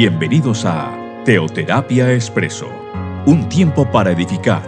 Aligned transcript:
Bienvenidos 0.00 0.64
a 0.64 0.96
Teoterapia 1.24 2.14
Expreso, 2.14 2.68
un 3.26 3.48
tiempo 3.48 3.90
para 3.90 4.12
edificar 4.12 4.62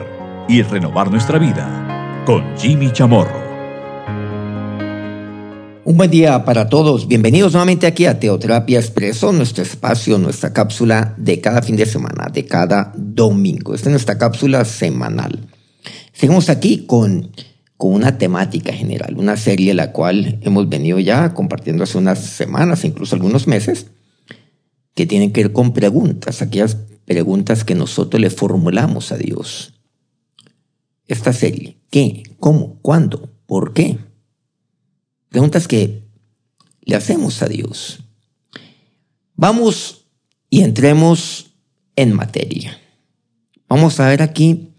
y 0.49 0.61
renovar 0.63 1.09
nuestra 1.09 1.39
vida 1.39 2.25
con 2.27 2.43
Jimmy 2.59 2.91
Chamorro. 2.91 3.41
Un 5.85 5.97
buen 5.97 6.11
día 6.11 6.45
para 6.45 6.69
todos. 6.69 7.07
Bienvenidos 7.07 7.53
nuevamente 7.53 7.87
aquí 7.87 8.07
a 8.07 8.19
Teoterapia 8.19 8.81
Expreso, 8.81 9.31
nuestro 9.31 9.63
espacio, 9.63 10.19
nuestra 10.19 10.53
cápsula 10.53 11.15
de 11.17 11.41
cada 11.41 11.63
fin 11.63 11.77
de 11.77 11.87
semana, 11.87 12.29
de 12.29 12.45
cada 12.47 12.93
domingo. 12.97 13.77
Esta 13.77 13.89
es 13.89 13.93
nuestra 13.93 14.19
cápsula 14.19 14.65
semanal. 14.65 15.47
Seguimos 16.13 16.51
aquí 16.51 16.87
con, 16.89 17.31
con 17.77 17.93
una 17.93 18.19
temática 18.19 18.73
general, 18.73 19.15
una 19.17 19.37
serie 19.37 19.75
la 19.75 19.93
cual 19.93 20.41
hemos 20.43 20.69
venido 20.69 20.99
ya 20.99 21.35
compartiendo 21.35 21.85
hace 21.85 21.99
unas 21.99 22.19
semanas, 22.19 22.85
incluso 22.85 23.15
algunos 23.15 23.47
meses, 23.47 23.87
que 25.01 25.07
tienen 25.07 25.33
que 25.33 25.45
ver 25.45 25.53
con 25.55 25.73
preguntas, 25.73 26.43
aquellas 26.43 26.77
preguntas 27.07 27.65
que 27.65 27.75
nosotros 27.75 28.21
le 28.21 28.29
formulamos 28.29 29.13
a 29.13 29.17
Dios. 29.17 29.73
Esta 31.07 31.33
serie, 31.33 31.79
¿qué? 31.89 32.23
¿Cómo? 32.39 32.79
¿Cuándo? 32.83 33.33
¿Por 33.47 33.73
qué? 33.73 33.97
Preguntas 35.31 35.69
que 35.69 36.03
le 36.83 36.97
hacemos 36.97 37.41
a 37.41 37.47
Dios. 37.47 38.01
Vamos 39.37 40.05
y 40.51 40.61
entremos 40.61 41.55
en 41.97 42.13
materia. 42.13 42.79
Vamos 43.71 44.01
a 44.01 44.09
ver 44.11 44.21
aquí 44.21 44.75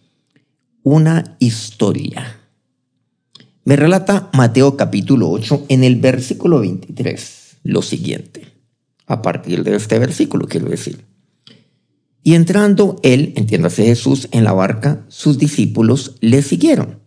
una 0.84 1.36
historia. 1.40 2.42
Me 3.64 3.76
relata 3.76 4.30
Mateo 4.34 4.78
capítulo 4.78 5.32
8 5.32 5.66
en 5.70 5.84
el 5.84 5.96
versículo 5.96 6.60
23 6.60 7.58
lo 7.64 7.82
siguiente, 7.82 8.51
a 9.12 9.22
partir 9.22 9.64
de 9.64 9.76
este 9.76 10.00
versículo 10.00 10.48
quiero 10.48 10.70
decir. 10.70 11.06
Y 12.24 12.36
entrando 12.36 13.00
él, 13.04 13.34
entiéndase 13.36 13.86
Jesús, 13.86 14.28
en 14.32 14.44
la 14.44 14.54
barca, 14.54 15.04
sus 15.08 15.38
discípulos 15.38 16.18
le 16.22 16.42
siguieron. 16.42 17.00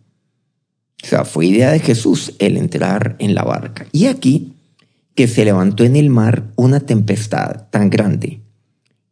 O 1.03 1.07
sea, 1.07 1.23
fue 1.23 1.45
idea 1.45 1.71
de 1.71 1.79
Jesús 1.79 2.33
el 2.39 2.57
entrar 2.57 3.15
en 3.19 3.35
la 3.35 3.43
barca. 3.43 3.87
Y 3.91 4.07
aquí 4.07 4.53
que 5.13 5.27
se 5.27 5.45
levantó 5.45 5.83
en 5.83 5.95
el 5.95 6.09
mar 6.09 6.51
una 6.55 6.81
tempestad 6.81 7.69
tan 7.69 7.89
grande 7.89 8.41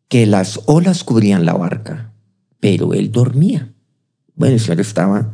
que 0.10 0.26
las 0.26 0.60
olas 0.66 1.04
cubrían 1.04 1.46
la 1.46 1.54
barca, 1.54 2.12
pero 2.60 2.94
él 2.94 3.12
dormía. 3.12 3.74
Bueno, 4.36 4.56
el 4.56 4.60
Señor 4.60 4.82
estaba 4.82 5.34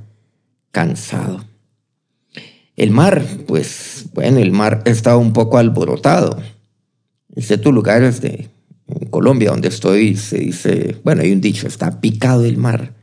cansado. 0.72 1.44
El 2.76 2.92
mar, 2.92 3.26
pues, 3.48 4.06
bueno, 4.14 4.38
el 4.38 4.52
mar 4.52 4.84
estaba 4.86 5.18
un 5.18 5.34
poco 5.34 5.58
alborotado. 5.58 6.40
En 7.40 7.46
ciertos 7.46 7.74
lugares 7.74 8.20
de 8.20 8.50
Colombia 9.10 9.52
donde 9.52 9.70
estoy 9.70 10.18
se 10.18 10.40
dice, 10.40 11.00
bueno, 11.06 11.22
hay 11.22 11.32
un 11.32 11.40
dicho, 11.40 11.68
está 11.68 12.02
picado 12.02 12.44
el 12.44 12.58
mar. 12.58 12.96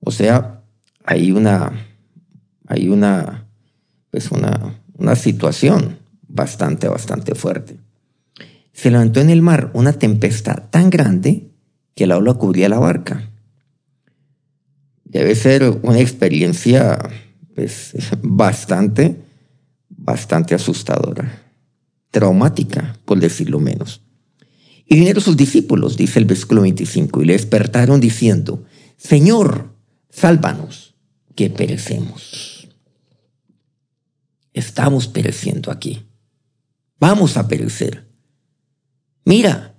O 0.00 0.10
sea, 0.10 0.62
hay 1.04 1.30
una, 1.30 1.70
hay 2.66 2.88
una, 2.88 3.46
pues 4.10 4.30
una, 4.30 4.80
una 4.96 5.14
situación 5.14 5.98
bastante, 6.26 6.88
bastante 6.88 7.34
fuerte. 7.34 7.76
Se 8.72 8.90
levantó 8.90 9.20
en 9.20 9.28
el 9.28 9.42
mar 9.42 9.70
una 9.74 9.92
tempestad 9.92 10.70
tan 10.70 10.88
grande 10.88 11.50
que 11.94 12.06
la 12.06 12.16
ola 12.16 12.32
cubría 12.32 12.70
la 12.70 12.78
barca 12.78 13.28
debe 15.04 15.34
ser 15.34 15.78
una 15.82 16.00
experiencia 16.00 16.98
pues, 17.54 17.92
bastante, 18.22 19.16
bastante 19.90 20.54
asustadora, 20.54 21.43
traumática, 22.14 22.96
por 23.04 23.18
decirlo 23.18 23.58
menos. 23.58 24.00
Y 24.86 24.94
vinieron 24.94 25.20
sus 25.20 25.36
discípulos, 25.36 25.96
dice 25.96 26.20
el 26.20 26.26
versículo 26.26 26.62
25, 26.62 27.22
y 27.22 27.24
le 27.26 27.32
despertaron 27.32 28.00
diciendo, 28.00 28.62
Señor, 28.96 29.74
sálvanos, 30.10 30.94
que 31.34 31.50
perecemos. 31.50 32.68
Estamos 34.52 35.08
pereciendo 35.08 35.72
aquí. 35.72 36.06
Vamos 37.00 37.36
a 37.36 37.48
perecer. 37.48 38.06
Mira, 39.24 39.74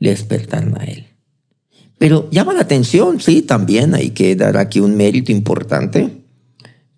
le 0.00 0.10
despertaron 0.10 0.76
a 0.76 0.84
él. 0.84 1.06
Pero 1.98 2.28
llama 2.30 2.52
la 2.52 2.62
atención, 2.62 3.20
sí, 3.20 3.42
también 3.42 3.94
hay 3.94 4.10
que 4.10 4.34
dar 4.34 4.56
aquí 4.56 4.80
un 4.80 4.96
mérito 4.96 5.30
importante, 5.30 6.24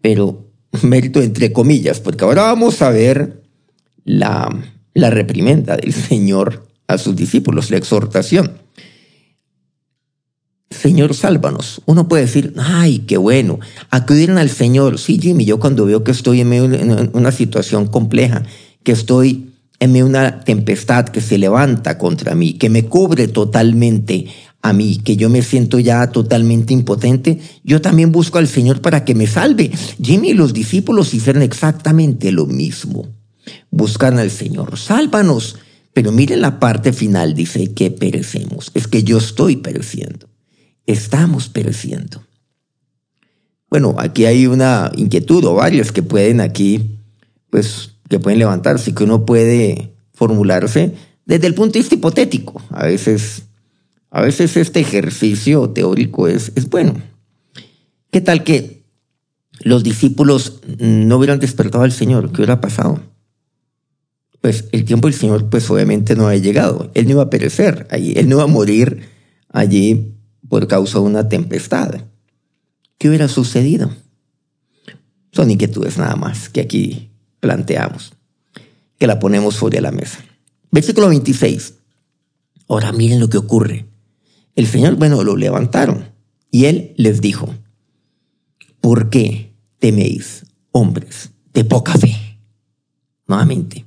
pero 0.00 0.50
mérito 0.82 1.20
entre 1.20 1.52
comillas, 1.52 2.00
porque 2.00 2.24
ahora 2.24 2.44
vamos 2.44 2.80
a 2.80 2.88
ver 2.88 3.41
la, 4.04 4.48
la 4.94 5.10
reprimenda 5.10 5.76
del 5.76 5.92
Señor 5.92 6.66
a 6.86 6.98
sus 6.98 7.16
discípulos, 7.16 7.70
la 7.70 7.78
exhortación. 7.78 8.52
Señor, 10.70 11.14
sálvanos. 11.14 11.82
Uno 11.86 12.08
puede 12.08 12.22
decir, 12.22 12.54
ay, 12.56 13.00
qué 13.00 13.16
bueno, 13.16 13.60
acudieron 13.90 14.38
al 14.38 14.50
Señor. 14.50 14.98
Sí, 14.98 15.18
Jimmy, 15.20 15.44
yo 15.44 15.60
cuando 15.60 15.84
veo 15.84 16.02
que 16.02 16.10
estoy 16.10 16.40
en 16.40 16.48
medio 16.48 16.68
de 16.68 17.10
una 17.12 17.30
situación 17.30 17.86
compleja, 17.86 18.42
que 18.82 18.92
estoy 18.92 19.52
en 19.78 19.92
medio 19.92 20.04
de 20.04 20.10
una 20.10 20.40
tempestad 20.40 21.06
que 21.06 21.20
se 21.20 21.38
levanta 21.38 21.98
contra 21.98 22.34
mí, 22.34 22.54
que 22.54 22.70
me 22.70 22.86
cubre 22.86 23.28
totalmente, 23.28 24.26
a 24.62 24.72
mí, 24.72 24.98
que 24.98 25.16
yo 25.16 25.28
me 25.28 25.42
siento 25.42 25.78
ya 25.78 26.06
totalmente 26.06 26.72
impotente, 26.72 27.40
yo 27.64 27.80
también 27.80 28.12
busco 28.12 28.38
al 28.38 28.46
Señor 28.46 28.80
para 28.80 29.04
que 29.04 29.14
me 29.14 29.26
salve. 29.26 29.70
Jimmy 30.00 30.30
y 30.30 30.34
los 30.34 30.52
discípulos 30.52 31.14
hicieron 31.14 31.42
exactamente 31.42 32.30
lo 32.30 32.46
mismo. 32.46 33.08
Buscan 33.70 34.18
al 34.18 34.30
Señor, 34.30 34.78
sálvanos. 34.78 35.56
Pero 35.92 36.10
miren 36.12 36.40
la 36.40 36.58
parte 36.58 36.92
final, 36.92 37.34
dice 37.34 37.74
que 37.74 37.90
perecemos. 37.90 38.70
Es 38.74 38.86
que 38.86 39.02
yo 39.02 39.18
estoy 39.18 39.56
pereciendo. 39.56 40.28
Estamos 40.86 41.48
pereciendo. 41.48 42.24
Bueno, 43.68 43.94
aquí 43.98 44.24
hay 44.24 44.46
una 44.46 44.90
inquietud 44.96 45.44
o 45.44 45.54
varias 45.54 45.92
que 45.92 46.02
pueden 46.02 46.40
aquí, 46.40 46.98
pues, 47.50 47.94
que 48.08 48.18
pueden 48.18 48.38
levantarse, 48.38 48.94
que 48.94 49.04
uno 49.04 49.24
puede 49.26 49.94
formularse 50.12 50.94
desde 51.24 51.46
el 51.46 51.54
punto 51.54 51.74
de 51.74 51.80
vista 51.80 51.94
hipotético. 51.94 52.62
A 52.70 52.86
veces 52.86 53.44
a 54.12 54.20
veces 54.20 54.58
este 54.58 54.80
ejercicio 54.80 55.70
teórico 55.70 56.28
es, 56.28 56.52
es 56.54 56.68
bueno. 56.68 57.00
¿Qué 58.10 58.20
tal 58.20 58.44
que 58.44 58.84
los 59.60 59.82
discípulos 59.82 60.60
no 60.78 61.16
hubieran 61.16 61.40
despertado 61.40 61.82
al 61.82 61.92
Señor? 61.92 62.30
¿Qué 62.30 62.42
hubiera 62.42 62.60
pasado? 62.60 63.00
Pues 64.42 64.68
el 64.72 64.84
tiempo 64.84 65.08
del 65.08 65.16
Señor 65.16 65.48
pues 65.48 65.70
obviamente 65.70 66.16
no 66.16 66.26
ha 66.26 66.36
llegado. 66.36 66.90
Él 66.94 67.06
no 67.06 67.12
iba 67.12 67.22
a 67.22 67.30
perecer 67.30 67.86
allí, 67.90 68.12
él 68.16 68.28
no 68.28 68.36
iba 68.36 68.44
a 68.44 68.48
morir 68.48 69.08
allí 69.48 70.14
por 70.48 70.66
causa 70.66 70.98
de 70.98 71.04
una 71.04 71.28
tempestad. 71.28 72.02
¿Qué 72.98 73.08
hubiera 73.08 73.28
sucedido? 73.28 73.90
Son 75.30 75.50
inquietudes 75.50 75.96
nada 75.96 76.16
más 76.16 76.48
que 76.48 76.60
aquí 76.60 77.10
planteamos, 77.40 78.12
que 78.98 79.06
la 79.06 79.20
ponemos 79.20 79.54
sobre 79.54 79.80
la 79.80 79.92
mesa. 79.92 80.18
Versículo 80.72 81.08
26. 81.08 81.74
Ahora 82.68 82.92
miren 82.92 83.20
lo 83.20 83.28
que 83.28 83.38
ocurre. 83.38 83.86
El 84.56 84.66
Señor, 84.66 84.96
bueno, 84.96 85.22
lo 85.22 85.36
levantaron 85.36 86.10
y 86.50 86.64
él 86.64 86.94
les 86.96 87.20
dijo, 87.20 87.54
¿por 88.80 89.08
qué 89.08 89.54
teméis, 89.78 90.46
hombres 90.72 91.30
de 91.54 91.64
poca 91.64 91.94
fe? 91.94 92.38
Nuevamente, 93.28 93.86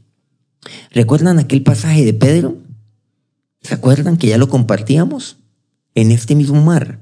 ¿recuerdan 0.92 1.40
aquel 1.40 1.64
pasaje 1.64 2.03
de 2.03 2.14
Pedro? 2.14 2.58
¿Se 3.62 3.74
acuerdan 3.74 4.18
que 4.18 4.28
ya 4.28 4.38
lo 4.38 4.50
compartíamos? 4.50 5.38
En 5.94 6.12
este 6.12 6.36
mismo 6.36 6.62
mar, 6.62 7.00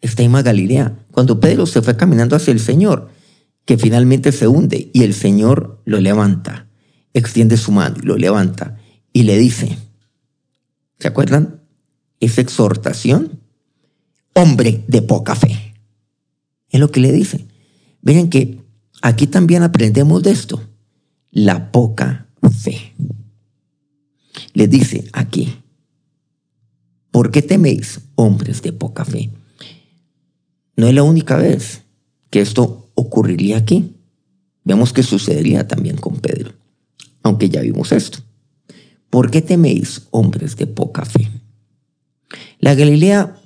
está 0.00 0.22
en 0.22 0.32
Galilea, 0.32 0.98
cuando 1.12 1.40
Pedro 1.40 1.66
se 1.66 1.82
fue 1.82 1.96
caminando 1.96 2.36
hacia 2.36 2.52
el 2.52 2.60
Señor, 2.60 3.10
que 3.64 3.78
finalmente 3.78 4.32
se 4.32 4.48
hunde 4.48 4.90
y 4.92 5.04
el 5.04 5.14
Señor 5.14 5.80
lo 5.84 6.00
levanta, 6.00 6.66
extiende 7.14 7.56
su 7.56 7.72
mano 7.72 7.96
y 8.02 8.06
lo 8.06 8.16
levanta 8.16 8.78
y 9.12 9.22
le 9.22 9.38
dice, 9.38 9.78
¿se 10.98 11.08
acuerdan? 11.08 11.64
esa 12.24 12.40
exhortación, 12.40 13.40
hombre 14.34 14.84
de 14.88 15.02
poca 15.02 15.34
fe. 15.34 15.74
Es 16.70 16.80
lo 16.80 16.90
que 16.90 17.00
le 17.00 17.12
dice. 17.12 17.46
Miren 18.02 18.30
que 18.30 18.60
aquí 19.02 19.26
también 19.26 19.62
aprendemos 19.62 20.22
de 20.22 20.32
esto, 20.32 20.62
la 21.30 21.70
poca 21.70 22.28
fe. 22.60 22.83
Le 24.54 24.68
dice 24.68 25.08
aquí, 25.12 25.56
¿por 27.10 27.30
qué 27.30 27.42
teméis, 27.42 28.00
hombres 28.14 28.62
de 28.62 28.72
poca 28.72 29.04
fe? 29.04 29.30
No 30.76 30.86
es 30.86 30.94
la 30.94 31.02
única 31.02 31.36
vez 31.36 31.82
que 32.30 32.40
esto 32.40 32.90
ocurriría 32.94 33.58
aquí. 33.58 33.96
Vemos 34.64 34.92
que 34.92 35.02
sucedería 35.02 35.68
también 35.68 35.96
con 35.96 36.16
Pedro, 36.16 36.52
aunque 37.22 37.50
ya 37.50 37.60
vimos 37.60 37.92
esto. 37.92 38.18
¿Por 39.10 39.30
qué 39.30 39.42
teméis, 39.42 40.06
hombres 40.10 40.56
de 40.56 40.66
poca 40.66 41.04
fe? 41.04 41.30
La 42.60 42.74
Galilea 42.74 43.36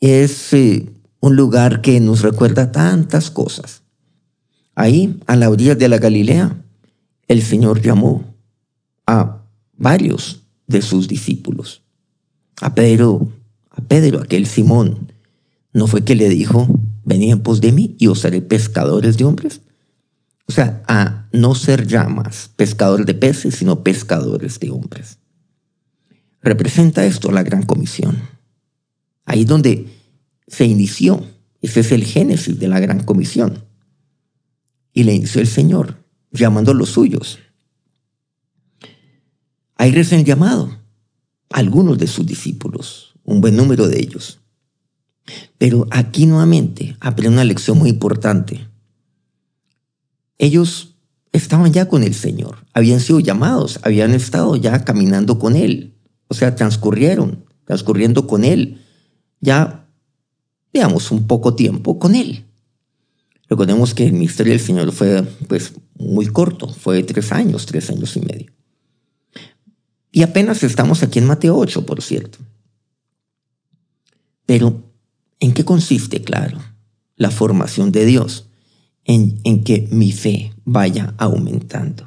es 0.00 0.52
eh, 0.52 0.90
un 1.20 1.36
lugar 1.36 1.80
que 1.80 1.98
nos 2.00 2.20
recuerda 2.20 2.70
tantas 2.70 3.30
cosas. 3.30 3.82
Ahí, 4.74 5.20
a 5.26 5.36
la 5.36 5.48
orilla 5.48 5.74
de 5.74 5.88
la 5.88 5.98
Galilea, 5.98 6.62
el 7.28 7.42
Señor 7.42 7.80
llamó 7.80 8.34
a 9.06 9.43
varios 9.76 10.42
de 10.66 10.82
sus 10.82 11.08
discípulos. 11.08 11.82
A 12.60 12.74
Pedro, 12.74 13.32
a 13.70 13.82
Pedro, 13.82 14.20
aquel 14.20 14.46
Simón, 14.46 15.12
¿no 15.72 15.86
fue 15.86 16.04
que 16.04 16.14
le 16.14 16.28
dijo, 16.28 16.68
venid 17.04 17.32
en 17.32 17.42
pos 17.42 17.60
de 17.60 17.72
mí 17.72 17.96
y 17.98 18.06
os 18.06 18.24
haré 18.24 18.40
pescadores 18.40 19.16
de 19.16 19.24
hombres? 19.24 19.60
O 20.46 20.52
sea, 20.52 20.82
a 20.86 21.26
no 21.32 21.54
ser 21.54 21.86
ya 21.86 22.08
más 22.08 22.50
pescadores 22.56 23.06
de 23.06 23.14
peces, 23.14 23.56
sino 23.56 23.82
pescadores 23.82 24.60
de 24.60 24.70
hombres. 24.70 25.18
Representa 26.42 27.06
esto 27.06 27.32
la 27.32 27.42
gran 27.42 27.62
comisión. 27.62 28.18
Ahí 29.24 29.44
donde 29.44 29.88
se 30.46 30.66
inició. 30.66 31.24
Ese 31.62 31.80
es 31.80 31.92
el 31.92 32.04
génesis 32.04 32.58
de 32.58 32.68
la 32.68 32.78
gran 32.78 33.02
comisión. 33.02 33.64
Y 34.92 35.04
le 35.04 35.14
inició 35.14 35.40
el 35.40 35.46
Señor, 35.46 36.04
llamando 36.30 36.72
a 36.72 36.74
los 36.74 36.90
suyos. 36.90 37.38
Ahí 39.76 39.90
recién 39.90 40.24
llamado 40.24 40.78
algunos 41.50 41.98
de 41.98 42.06
sus 42.06 42.26
discípulos, 42.26 43.14
un 43.24 43.40
buen 43.40 43.56
número 43.56 43.88
de 43.88 44.00
ellos. 44.00 44.40
Pero 45.58 45.86
aquí 45.90 46.26
nuevamente 46.26 46.96
aprende 47.00 47.34
una 47.34 47.44
lección 47.44 47.78
muy 47.78 47.90
importante. 47.90 48.68
Ellos 50.38 50.96
estaban 51.32 51.72
ya 51.72 51.88
con 51.88 52.02
el 52.02 52.14
Señor, 52.14 52.66
habían 52.72 53.00
sido 53.00 53.20
llamados, 53.20 53.80
habían 53.82 54.12
estado 54.12 54.56
ya 54.56 54.84
caminando 54.84 55.38
con 55.38 55.56
Él, 55.56 55.94
o 56.28 56.34
sea, 56.34 56.54
transcurrieron, 56.54 57.44
transcurriendo 57.64 58.26
con 58.26 58.44
Él, 58.44 58.80
ya, 59.40 59.88
digamos, 60.72 61.10
un 61.10 61.26
poco 61.26 61.54
tiempo 61.54 61.98
con 61.98 62.14
Él. 62.14 62.44
Recordemos 63.48 63.94
que 63.94 64.06
el 64.06 64.14
misterio 64.14 64.52
del 64.52 64.60
Señor 64.60 64.92
fue 64.92 65.22
pues 65.48 65.74
muy 65.98 66.26
corto, 66.26 66.68
fue 66.68 67.02
tres 67.02 67.32
años, 67.32 67.66
tres 67.66 67.90
años 67.90 68.16
y 68.16 68.20
medio. 68.20 68.53
Y 70.14 70.22
apenas 70.22 70.62
estamos 70.62 71.02
aquí 71.02 71.18
en 71.18 71.26
Mateo 71.26 71.56
8, 71.58 71.84
por 71.84 72.00
cierto. 72.00 72.38
Pero, 74.46 74.84
¿en 75.40 75.52
qué 75.52 75.64
consiste, 75.64 76.22
claro, 76.22 76.62
la 77.16 77.32
formación 77.32 77.90
de 77.90 78.06
Dios? 78.06 78.48
En, 79.02 79.40
en 79.42 79.64
que 79.64 79.88
mi 79.90 80.12
fe 80.12 80.54
vaya 80.64 81.14
aumentando. 81.18 82.06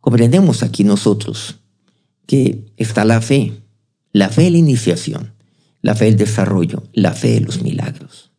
Comprendemos 0.00 0.64
aquí 0.64 0.82
nosotros 0.82 1.60
que 2.26 2.72
está 2.76 3.04
la 3.04 3.20
fe, 3.20 3.62
la 4.12 4.28
fe 4.28 4.42
de 4.42 4.50
la 4.50 4.58
iniciación, 4.58 5.34
la 5.80 5.94
fe 5.94 6.06
del 6.06 6.16
desarrollo, 6.16 6.82
la 6.92 7.12
fe 7.12 7.34
de 7.34 7.40
los 7.40 7.62
milagros. 7.62 8.32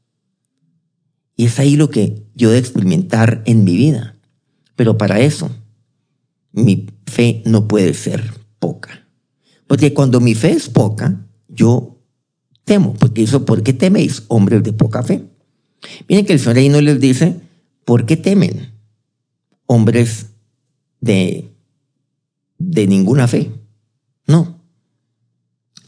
Y 1.37 1.45
es 1.45 1.57
ahí 1.57 1.77
lo 1.77 1.89
que 1.89 2.27
yo 2.35 2.51
de 2.51 2.57
experimentar 2.57 3.43
en 3.45 3.63
mi 3.63 3.77
vida. 3.77 4.17
Pero 4.75 4.97
para 4.97 5.21
eso 5.21 5.49
mi 6.51 6.87
fe 7.09 7.41
no 7.45 7.67
puede 7.67 7.93
ser 7.93 8.23
poca. 8.59 9.07
Porque 9.67 9.93
cuando 9.93 10.21
mi 10.21 10.35
fe 10.35 10.51
es 10.51 10.69
poca, 10.69 11.27
yo 11.47 11.99
temo. 12.63 12.93
Porque 12.93 13.23
eso, 13.23 13.45
¿por 13.45 13.63
qué 13.63 13.73
teméis, 13.73 14.23
hombres 14.29 14.63
de 14.63 14.73
poca 14.73 15.03
fe? 15.03 15.25
Miren 16.07 16.25
que 16.25 16.33
el 16.33 16.39
Señor 16.39 16.57
ahí 16.57 16.69
no 16.69 16.81
les 16.81 16.99
dice, 16.99 17.35
¿por 17.85 18.05
qué 18.05 18.17
temen, 18.17 18.73
hombres 19.65 20.27
de, 21.01 21.49
de 22.57 22.87
ninguna 22.87 23.27
fe? 23.27 23.51
No, 24.25 24.61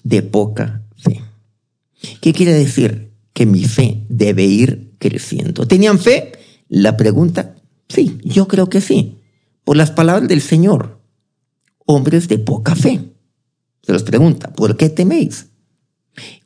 de 0.04 0.22
poca 0.22 0.84
fe. 0.96 1.22
¿Qué 2.20 2.34
quiere 2.34 2.54
decir? 2.54 3.12
Que 3.34 3.46
mi 3.46 3.64
fe 3.64 4.06
debe 4.10 4.44
ir 4.44 4.96
creciendo. 4.98 5.66
¿Tenían 5.66 6.00
fe? 6.00 6.34
La 6.68 6.98
pregunta, 6.98 7.56
sí, 7.88 8.18
yo 8.24 8.48
creo 8.48 8.70
que 8.70 8.82
sí 8.82 9.18
por 9.64 9.78
las 9.78 9.92
palabras 9.92 10.28
del 10.28 10.42
Señor, 10.42 11.01
hombres 11.92 12.28
de 12.28 12.40
poca 12.40 12.76
fe. 12.76 13.14
Se 13.84 13.92
los 13.94 14.04
pregunta, 14.04 14.52
¿por 14.54 14.78
qué 14.78 14.90
teméis? 14.90 15.48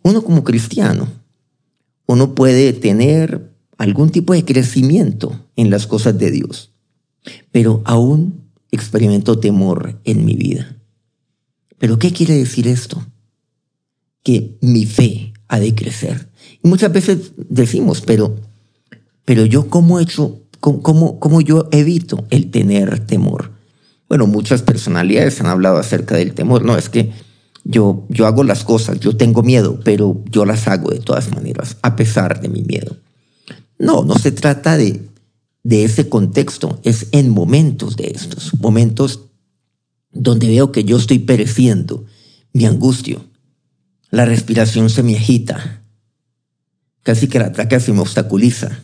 Uno 0.03 0.23
como 0.23 0.43
cristiano, 0.43 1.07
uno 2.05 2.35
puede 2.35 2.73
tener 2.73 3.53
algún 3.77 4.09
tipo 4.09 4.33
de 4.33 4.45
crecimiento 4.45 5.47
en 5.55 5.69
las 5.69 5.87
cosas 5.87 6.17
de 6.17 6.31
Dios, 6.31 6.71
pero 7.51 7.81
aún 7.85 8.49
experimento 8.71 9.39
temor 9.39 9.99
en 10.03 10.25
mi 10.25 10.35
vida. 10.35 10.77
¿Pero 11.77 11.99
qué 11.99 12.11
quiere 12.13 12.35
decir 12.35 12.67
esto? 12.67 13.05
Que 14.23 14.57
mi 14.61 14.85
fe 14.85 15.33
ha 15.47 15.59
de 15.59 15.75
crecer. 15.75 16.29
Y 16.63 16.67
muchas 16.67 16.91
veces 16.91 17.33
decimos, 17.37 18.01
pero, 18.01 18.35
pero 19.25 19.45
yo 19.45 19.69
cómo 19.69 19.99
he 19.99 20.03
hecho 20.03 20.45
¿Cómo, 20.65 21.41
yo 21.41 21.69
evito 21.71 22.25
el 22.31 22.49
tener 22.49 23.05
temor? 23.05 23.51
Bueno, 24.07 24.27
muchas 24.27 24.61
personalidades 24.61 25.39
han 25.41 25.47
hablado 25.47 25.77
acerca 25.77 26.15
del 26.15 26.33
temor. 26.33 26.63
No, 26.63 26.77
es 26.77 26.89
que 26.89 27.11
yo, 27.63 28.05
yo 28.09 28.27
hago 28.27 28.43
las 28.43 28.63
cosas, 28.63 28.99
yo 28.99 29.17
tengo 29.17 29.41
miedo, 29.41 29.79
pero 29.83 30.23
yo 30.29 30.45
las 30.45 30.67
hago 30.67 30.91
de 30.91 30.99
todas 30.99 31.31
maneras, 31.31 31.77
a 31.81 31.95
pesar 31.95 32.39
de 32.39 32.49
mi 32.49 32.61
miedo. 32.61 32.97
No, 33.79 34.05
no 34.05 34.17
se 34.17 34.31
trata 34.31 34.77
de, 34.77 35.09
de 35.63 35.83
ese 35.83 36.07
contexto, 36.07 36.79
es 36.83 37.07
en 37.11 37.29
momentos 37.29 37.97
de 37.97 38.11
estos, 38.15 38.53
momentos 38.59 39.21
donde 40.11 40.47
veo 40.47 40.71
que 40.71 40.83
yo 40.83 40.97
estoy 40.97 41.19
pereciendo, 41.19 42.05
mi 42.53 42.65
angustio, 42.65 43.25
la 44.11 44.25
respiración 44.25 44.89
se 44.91 45.01
me 45.01 45.17
agita, 45.17 45.81
casi 47.01 47.27
que 47.27 47.39
la 47.39 47.51
tráquea 47.51 47.79
se 47.79 47.91
me 47.91 47.99
obstaculiza, 47.99 48.79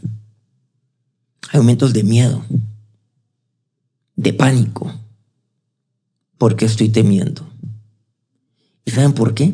hay 1.51 1.59
momentos 1.59 1.93
de 1.93 2.03
miedo, 2.03 2.43
de 4.15 4.33
pánico. 4.33 4.91
¿Por 6.41 6.55
qué 6.55 6.65
estoy 6.65 6.89
temiendo? 6.89 7.47
¿Y 8.83 8.89
saben 8.89 9.13
por 9.13 9.35
qué? 9.35 9.53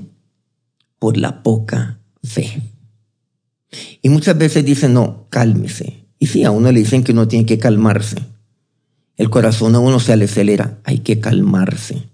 Por 0.99 1.17
la 1.17 1.43
poca 1.43 1.99
fe. 2.23 2.61
Y 4.01 4.07
muchas 4.07 4.37
veces 4.37 4.63
dicen, 4.63 4.93
no, 4.93 5.27
cálmese. 5.29 6.05
Y 6.17 6.27
sí, 6.27 6.45
a 6.45 6.51
uno 6.51 6.71
le 6.71 6.79
dicen 6.79 7.03
que 7.03 7.11
uno 7.11 7.27
tiene 7.27 7.45
que 7.45 7.57
calmarse. 7.57 8.15
El 9.17 9.29
corazón 9.29 9.75
a 9.75 9.79
uno 9.79 9.99
se 9.99 10.15
le 10.15 10.23
acelera, 10.23 10.79
hay 10.85 10.99
que 10.99 11.19
calmarse. 11.19 12.07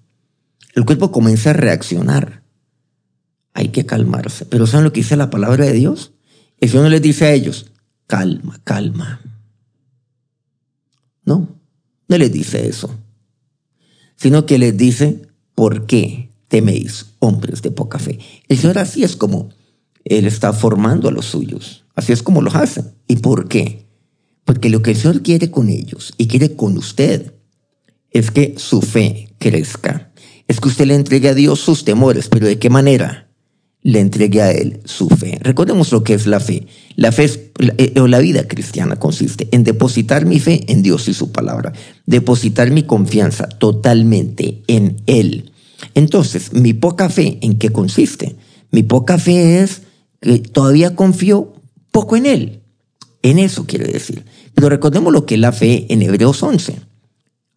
El 0.73 0.85
cuerpo 0.85 1.11
comienza 1.11 1.51
a 1.51 1.53
reaccionar, 1.53 2.41
hay 3.53 3.67
que 3.67 3.85
calmarse. 3.85 4.47
Pero 4.47 4.65
¿saben 4.65 4.85
lo 4.85 4.91
que 4.91 5.01
dice 5.01 5.15
la 5.15 5.29
palabra 5.29 5.65
de 5.65 5.73
Dios? 5.73 6.13
Eso 6.59 6.81
no 6.81 6.89
les 6.89 7.03
dice 7.03 7.25
a 7.25 7.31
ellos, 7.31 7.71
calma, 8.07 8.59
calma. 8.63 9.21
No, 11.25 11.59
no 12.07 12.17
les 12.17 12.31
dice 12.31 12.67
eso, 12.67 13.02
sino 14.23 14.45
que 14.45 14.57
les 14.57 14.77
dice, 14.77 15.21
¿por 15.53 15.85
qué 15.85 16.29
teméis, 16.47 17.07
hombres 17.19 17.61
de 17.61 17.71
poca 17.71 17.99
fe? 17.99 18.19
El 18.47 18.57
Señor 18.57 18.77
así 18.77 19.03
es 19.03 19.17
como 19.17 19.49
Él 20.05 20.25
está 20.25 20.53
formando 20.53 21.09
a 21.09 21.11
los 21.11 21.25
suyos, 21.25 21.83
así 21.93 22.13
es 22.13 22.23
como 22.23 22.41
los 22.41 22.55
hace. 22.55 22.85
¿Y 23.05 23.17
por 23.17 23.49
qué? 23.49 23.85
Porque 24.45 24.69
lo 24.69 24.81
que 24.81 24.91
el 24.91 24.97
Señor 24.97 25.23
quiere 25.23 25.51
con 25.51 25.67
ellos 25.67 26.13
y 26.17 26.27
quiere 26.27 26.55
con 26.55 26.77
usted 26.77 27.33
es 28.11 28.31
que 28.31 28.55
su 28.55 28.81
fe 28.81 29.27
crezca. 29.39 30.13
Es 30.47 30.61
que 30.61 30.69
usted 30.69 30.85
le 30.85 30.95
entregue 30.95 31.27
a 31.27 31.33
Dios 31.33 31.59
sus 31.59 31.83
temores, 31.83 32.29
pero 32.29 32.47
¿de 32.47 32.59
qué 32.59 32.69
manera? 32.69 33.22
Le 33.83 33.99
entregue 33.99 34.41
a 34.41 34.51
Él 34.51 34.79
su 34.85 35.09
fe. 35.09 35.37
Recordemos 35.41 35.91
lo 35.91 36.03
que 36.03 36.13
es 36.13 36.25
la 36.25 36.39
fe. 36.39 36.67
La 36.95 37.11
fe 37.11 37.51
eh, 37.77 37.99
o 37.99 38.07
la 38.07 38.19
vida 38.19 38.47
cristiana 38.47 38.95
consiste 38.95 39.49
en 39.51 39.63
depositar 39.63 40.25
mi 40.25 40.39
fe 40.39 40.63
en 40.71 40.81
Dios 40.81 41.07
y 41.09 41.13
su 41.13 41.31
palabra, 41.31 41.73
depositar 42.05 42.71
mi 42.71 42.83
confianza 42.83 43.47
totalmente 43.47 44.63
en 44.67 45.01
Él. 45.05 45.51
Entonces, 45.95 46.53
mi 46.53 46.73
poca 46.73 47.09
fe, 47.09 47.37
¿en 47.41 47.59
qué 47.59 47.69
consiste? 47.69 48.37
Mi 48.71 48.83
poca 48.83 49.17
fe 49.17 49.61
es 49.61 49.81
que 50.21 50.39
todavía 50.39 50.95
confío 50.95 51.53
poco 51.91 52.15
en 52.15 52.25
Él. 52.25 52.61
En 53.21 53.37
eso 53.37 53.65
quiere 53.67 53.91
decir. 53.91 54.23
Pero 54.55 54.69
recordemos 54.69 55.11
lo 55.11 55.25
que 55.25 55.35
es 55.35 55.41
la 55.41 55.51
fe 55.51 55.87
en 55.89 56.01
Hebreos 56.01 56.41
11, 56.41 56.79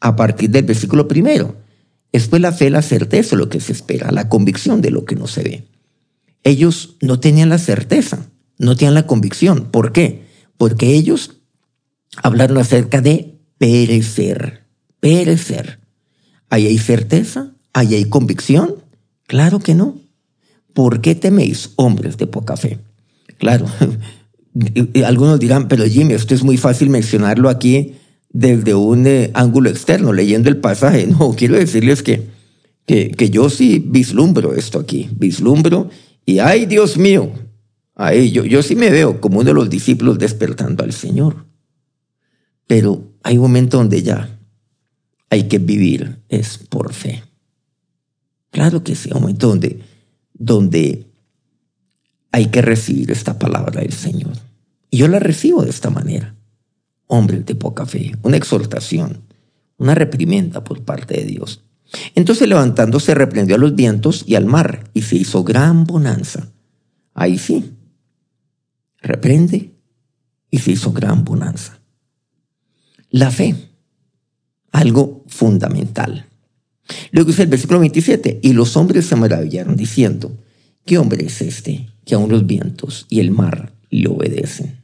a 0.01 0.17
partir 0.17 0.51
del 0.51 0.65
versículo 0.65 1.07
primero. 1.07 1.57
Es 2.11 2.27
pues 2.27 2.43
la 2.43 2.53
fe, 2.53 2.71
la 2.71 2.83
certeza 2.83 3.37
de 3.37 3.43
lo 3.43 3.49
que 3.49 3.61
se 3.61 3.73
espera, 3.73 4.11
la 4.11 4.29
convicción 4.29 4.81
de 4.81 4.91
lo 4.91 5.05
que 5.05 5.15
no 5.15 5.27
se 5.27 5.43
ve 5.43 5.76
ellos 6.47 6.97
no 7.01 7.19
tenían 7.19 7.49
la 7.49 7.59
certeza, 7.59 8.31
no 8.57 8.77
tenían 8.77 8.95
la 8.95 9.07
convicción. 9.07 9.69
¿Por 9.73 9.93
qué? 9.93 10.27
Porque 10.57 10.95
ellos 10.95 11.39
hablaron 12.23 12.59
acerca 12.59 13.01
de 13.01 13.35
perecer, 13.59 14.63
perecer. 15.01 15.81
¿Ahí 16.49 16.69
hay 16.69 16.79
certeza? 16.79 17.53
¿Ahí 17.73 17.97
hay 17.97 18.05
convicción? 18.05 18.77
Claro 19.27 19.59
que 19.59 19.75
no. 19.75 19.99
¿Por 20.73 21.01
qué 21.01 21.17
teméis, 21.17 21.71
hombres 21.75 22.17
de 22.17 22.29
poca 22.29 22.57
fe? 22.57 22.79
Claro, 23.39 23.67
algunos 25.05 25.41
dirán, 25.41 25.67
pero 25.67 25.85
Jimmy, 25.85 26.15
esto 26.15 26.33
es 26.33 26.45
muy 26.45 26.59
fácil 26.59 26.91
mencionarlo 26.91 27.49
aquí 27.49 27.95
desde 28.31 28.75
un 28.75 29.05
eh, 29.09 29.33
ángulo 29.35 29.69
externo, 29.69 30.13
leyendo 30.13 30.49
el 30.49 30.59
pasaje. 30.59 31.07
No, 31.19 31.35
quiero 31.35 31.57
decirles 31.57 32.05
que, 32.05 32.29
que, 32.87 33.11
que 33.11 33.31
yo 33.31 33.51
sí 33.51 33.83
vislumbro 33.85 34.55
esto 34.55 34.79
aquí, 34.79 35.09
vislumbro 35.17 35.91
y 36.27 36.41
ay, 36.41 36.67
Dios 36.67 36.99
mío, 36.99 37.33
ahí 37.95 38.31
yo, 38.31 38.45
yo 38.45 38.63
sí 38.63 38.77
me 38.77 38.91
veo 38.91 39.21
como 39.21 39.39
uno 39.39 39.49
de 39.49 39.55
los 39.55 39.71
discípulos 39.71 40.19
despertando 40.19 40.85
al 40.85 40.93
Señor. 40.93 41.47
Pero 42.67 43.13
hay 43.23 43.37
un 43.37 43.43
momento 43.43 43.79
donde 43.79 44.03
ya 44.03 44.39
hay 45.31 45.45
que 45.45 45.59
vivir, 45.59 46.19
es 46.29 46.59
por 46.59 46.93
fe. 46.93 47.23
Claro 48.51 48.83
que 48.83 48.95
sí, 48.95 49.09
un 49.15 49.21
momento 49.23 49.49
donde 49.49 49.81
donde 50.39 51.07
hay 52.33 52.47
que 52.47 52.63
recibir 52.63 53.11
esta 53.11 53.39
palabra 53.39 53.81
del 53.81 53.93
Señor. 53.93 54.33
Y 54.91 54.99
yo 54.99 55.09
la 55.09 55.19
recibo 55.19 55.63
de 55.63 55.71
esta 55.71 55.91
manera. 55.91 56.35
Hombre 57.07 57.41
de 57.41 57.55
poca 57.55 57.87
fe, 57.87 58.13
una 58.23 58.37
exhortación, 58.37 59.23
una 59.79 59.95
reprimenda 59.95 60.65
por 60.65 60.83
parte 60.83 61.15
de 61.15 61.25
Dios. 61.25 61.63
Entonces 62.15 62.49
levantándose 62.49 63.15
reprendió 63.15 63.57
a 63.57 63.59
los 63.59 63.75
vientos 63.75 64.25
y 64.27 64.35
al 64.35 64.47
mar 64.47 64.91
y 64.95 65.03
se 65.03 65.17
hizo 65.17 65.45
gran 65.45 65.85
bonanza. 65.85 66.53
Ahí 67.15 67.39
sí, 67.39 67.73
reprende 69.01 69.75
y 70.51 70.59
se 70.59 70.73
hizo 70.73 70.93
gran 70.93 71.25
bonanza. 71.25 71.81
La 73.11 73.31
fe, 73.31 73.55
algo 74.73 75.25
fundamental. 75.29 76.27
Luego 77.11 77.31
dice 77.31 77.43
el 77.43 77.49
versículo 77.49 77.81
27, 77.81 78.41
y 78.43 78.53
los 78.53 78.77
hombres 78.77 79.07
se 79.07 79.17
maravillaron 79.17 79.77
diciendo, 79.77 80.37
¿qué 80.85 80.99
hombre 80.99 81.27
es 81.27 81.41
este 81.41 81.89
que 82.05 82.15
aún 82.15 82.31
los 82.31 82.47
vientos 82.47 83.07
y 83.09 83.21
el 83.21 83.31
mar 83.31 83.73
le 83.91 84.09
obedecen? 84.09 84.83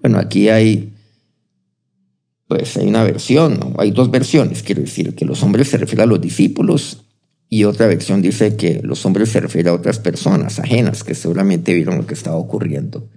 Bueno, 0.00 0.18
aquí 0.18 0.48
hay, 0.48 0.92
pues 2.48 2.76
hay 2.76 2.86
una 2.86 3.02
versión, 3.02 3.74
hay 3.78 3.90
dos 3.90 4.10
versiones, 4.10 4.62
quiero 4.62 4.82
decir, 4.82 5.14
que 5.14 5.24
los 5.24 5.42
hombres 5.42 5.68
se 5.68 5.78
refieren 5.78 6.04
a 6.04 6.06
los 6.06 6.20
discípulos 6.20 7.04
y 7.48 7.64
otra 7.64 7.86
versión 7.86 8.22
dice 8.22 8.56
que 8.56 8.80
los 8.82 9.04
hombres 9.06 9.30
se 9.30 9.40
refieren 9.40 9.72
a 9.72 9.76
otras 9.76 9.98
personas 9.98 10.58
ajenas 10.58 11.04
que 11.04 11.14
seguramente 11.14 11.74
vieron 11.74 11.98
lo 11.98 12.06
que 12.06 12.14
estaba 12.14 12.36
ocurriendo 12.36 13.08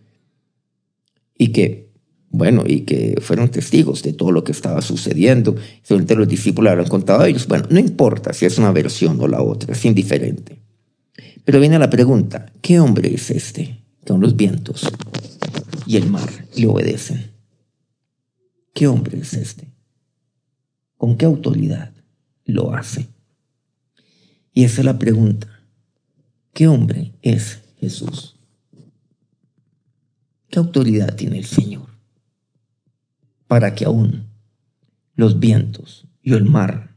y 1.38 1.50
que 1.50 1.90
bueno, 2.32 2.64
y 2.66 2.82
que 2.82 3.20
fueron 3.22 3.50
testigos 3.50 4.04
de 4.04 4.14
todo 4.14 4.32
lo 4.32 4.44
que 4.44 4.52
estaba 4.52 4.82
sucediendo. 4.82 5.56
Seguramente 5.82 6.16
los 6.16 6.28
discípulos 6.28 6.72
habrán 6.72 6.88
contado 6.88 7.22
a 7.22 7.28
ellos. 7.28 7.48
Bueno, 7.48 7.66
no 7.70 7.80
importa 7.80 8.34
si 8.34 8.46
es 8.46 8.58
una 8.58 8.72
versión 8.72 9.20
o 9.20 9.28
la 9.28 9.42
otra, 9.42 9.74
es 9.74 9.84
indiferente. 9.84 10.60
Pero 11.44 11.60
viene 11.60 11.80
la 11.80 11.90
pregunta, 11.90 12.52
¿qué 12.62 12.80
hombre 12.80 13.14
es 13.14 13.32
este? 13.32 13.80
Con 14.06 14.22
los 14.22 14.36
vientos 14.36 14.88
y 15.88 15.98
el 15.98 16.08
mar 16.10 16.30
le 16.56 16.68
obedecen. 16.68 17.32
¿Qué 18.74 18.88
hombre 18.88 19.20
es 19.20 19.34
este? 19.34 19.68
¿Con 20.98 21.18
qué 21.18 21.26
autoridad 21.26 21.94
lo 22.46 22.74
hace? 22.74 23.08
Y 24.54 24.64
esa 24.64 24.82
es 24.82 24.86
la 24.86 25.00
pregunta. 25.00 25.48
¿Qué 26.54 26.68
hombre 26.68 27.14
es 27.22 27.62
Jesús? 27.78 28.36
¿Qué 30.50 30.60
autoridad 30.60 31.16
tiene 31.16 31.38
el 31.38 31.46
Señor? 31.46 31.90
para 33.50 33.74
que 33.74 33.84
aún 33.84 34.28
los 35.16 35.40
vientos 35.40 36.08
y 36.22 36.34
el 36.34 36.46
mar 36.46 36.96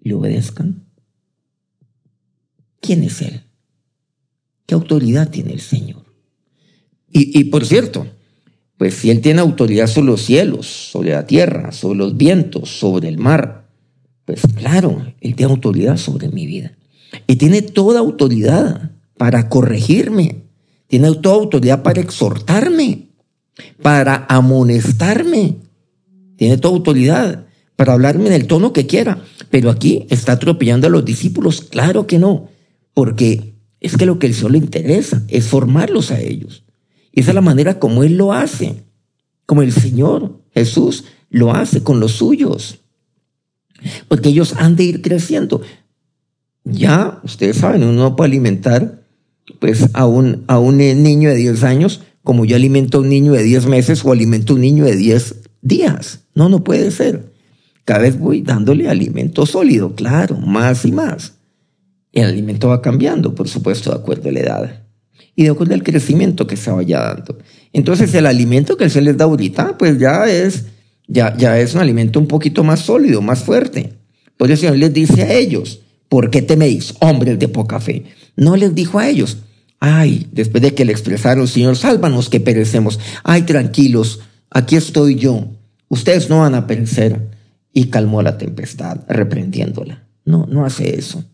le 0.00 0.14
obedezcan? 0.14 0.86
¿Quién 2.80 3.04
es 3.04 3.20
Él? 3.20 3.42
¿Qué 4.64 4.74
autoridad 4.74 5.28
tiene 5.28 5.52
el 5.52 5.60
Señor? 5.60 6.06
Y, 7.10 7.44
por 7.44 7.66
cierto, 7.66 8.06
pues 8.78 8.94
si 8.94 9.10
Él 9.10 9.20
tiene 9.20 9.40
autoridad 9.40 9.88
sobre 9.88 10.06
los 10.06 10.22
cielos, 10.22 10.66
sobre 10.66 11.10
la 11.10 11.26
tierra, 11.26 11.72
sobre 11.72 11.98
los 11.98 12.16
vientos, 12.16 12.70
sobre 12.70 13.08
el 13.08 13.18
mar, 13.18 13.68
pues 14.24 14.40
claro, 14.56 15.04
Él 15.20 15.34
tiene 15.34 15.52
autoridad 15.52 15.96
sobre 15.96 16.28
mi 16.28 16.46
vida. 16.46 16.72
Y 17.26 17.36
tiene 17.36 17.60
toda 17.60 18.00
autoridad 18.00 18.92
para 19.16 19.48
corregirme, 19.48 20.44
tiene 20.86 21.12
toda 21.16 21.36
autoridad 21.36 21.82
para 21.82 22.00
exhortarme, 22.00 23.08
para 23.82 24.26
amonestarme. 24.28 25.56
Tiene 26.36 26.56
toda 26.56 26.76
autoridad 26.76 27.46
para 27.76 27.92
hablarme 27.92 28.28
en 28.28 28.32
el 28.32 28.46
tono 28.46 28.72
que 28.72 28.86
quiera. 28.86 29.22
Pero 29.50 29.70
aquí 29.70 30.06
está 30.10 30.32
atropellando 30.32 30.86
a 30.86 30.90
los 30.90 31.04
discípulos. 31.04 31.62
Claro 31.62 32.06
que 32.06 32.18
no. 32.18 32.48
Porque 32.94 33.54
es 33.80 33.96
que 33.96 34.06
lo 34.06 34.18
que 34.18 34.28
el 34.28 34.34
Señor 34.34 34.52
le 34.52 34.58
interesa 34.58 35.24
es 35.28 35.46
formarlos 35.46 36.10
a 36.10 36.20
ellos. 36.20 36.64
Esa 37.18 37.32
es 37.32 37.34
la 37.34 37.40
manera 37.40 37.80
como 37.80 38.04
Él 38.04 38.16
lo 38.16 38.32
hace. 38.32 38.84
Como 39.44 39.62
el 39.62 39.72
Señor 39.72 40.40
Jesús 40.54 41.04
lo 41.30 41.52
hace 41.52 41.82
con 41.82 41.98
los 41.98 42.12
suyos. 42.12 42.78
Porque 44.06 44.28
ellos 44.28 44.54
han 44.56 44.76
de 44.76 44.84
ir 44.84 45.02
creciendo. 45.02 45.60
Ya, 46.62 47.20
ustedes 47.24 47.56
saben, 47.56 47.82
uno 47.82 47.94
no 47.94 48.14
puede 48.14 48.30
alimentar 48.30 49.02
pues 49.58 49.88
a 49.94 50.06
un, 50.06 50.44
a 50.46 50.60
un 50.60 50.76
niño 50.76 51.30
de 51.30 51.34
10 51.34 51.64
años 51.64 52.02
como 52.22 52.44
yo 52.44 52.54
alimento 52.54 52.98
a 52.98 53.00
un 53.00 53.08
niño 53.08 53.32
de 53.32 53.42
10 53.42 53.66
meses 53.66 54.04
o 54.04 54.12
alimento 54.12 54.52
a 54.52 54.56
un 54.56 54.62
niño 54.62 54.84
de 54.84 54.94
10 54.94 55.34
días. 55.60 56.20
No, 56.34 56.48
no 56.48 56.62
puede 56.62 56.92
ser. 56.92 57.32
Cada 57.84 58.00
vez 58.00 58.16
voy 58.16 58.42
dándole 58.42 58.88
alimento 58.88 59.44
sólido, 59.44 59.96
claro, 59.96 60.36
más 60.36 60.84
y 60.84 60.92
más. 60.92 61.34
El 62.12 62.26
alimento 62.26 62.68
va 62.68 62.80
cambiando, 62.80 63.34
por 63.34 63.48
supuesto, 63.48 63.90
de 63.90 63.96
acuerdo 63.96 64.28
a 64.28 64.32
la 64.32 64.40
edad 64.40 64.87
y 65.38 65.44
de 65.44 65.50
acuerdo 65.50 65.74
al 65.74 65.84
crecimiento 65.84 66.48
que 66.48 66.56
se 66.56 66.68
vaya 66.72 66.98
dando. 66.98 67.38
Entonces, 67.72 68.12
el 68.14 68.26
alimento 68.26 68.76
que 68.76 68.90
se 68.90 69.00
les 69.00 69.16
da 69.16 69.26
ahorita, 69.26 69.78
pues 69.78 69.96
ya 69.96 70.24
es, 70.28 70.64
ya, 71.06 71.36
ya 71.36 71.60
es 71.60 71.76
un 71.76 71.80
alimento 71.80 72.18
un 72.18 72.26
poquito 72.26 72.64
más 72.64 72.80
sólido, 72.80 73.22
más 73.22 73.44
fuerte. 73.44 73.92
Por 74.36 74.50
eso 74.50 74.66
el 74.66 74.72
Señor 74.72 74.78
les 74.78 74.92
dice 74.92 75.22
a 75.22 75.32
ellos, 75.32 75.82
¿por 76.08 76.30
qué 76.30 76.42
teméis, 76.42 76.92
hombres 76.98 77.38
de 77.38 77.46
poca 77.46 77.78
fe? 77.78 78.06
No 78.34 78.56
les 78.56 78.74
dijo 78.74 78.98
a 78.98 79.08
ellos, 79.08 79.38
Ay, 79.78 80.26
después 80.32 80.60
de 80.60 80.74
que 80.74 80.84
le 80.84 80.90
expresaron, 80.90 81.46
Señor, 81.46 81.76
sálvanos 81.76 82.28
que 82.28 82.40
perecemos. 82.40 82.98
Ay, 83.22 83.42
tranquilos, 83.42 84.18
aquí 84.50 84.74
estoy 84.74 85.14
yo. 85.14 85.52
Ustedes 85.86 86.28
no 86.28 86.40
van 86.40 86.56
a 86.56 86.66
perecer. 86.66 87.30
Y 87.72 87.84
calmó 87.90 88.22
la 88.22 88.38
tempestad, 88.38 89.02
reprendiéndola. 89.08 90.02
No, 90.24 90.48
no 90.50 90.66
hace 90.66 90.98
eso. 90.98 91.24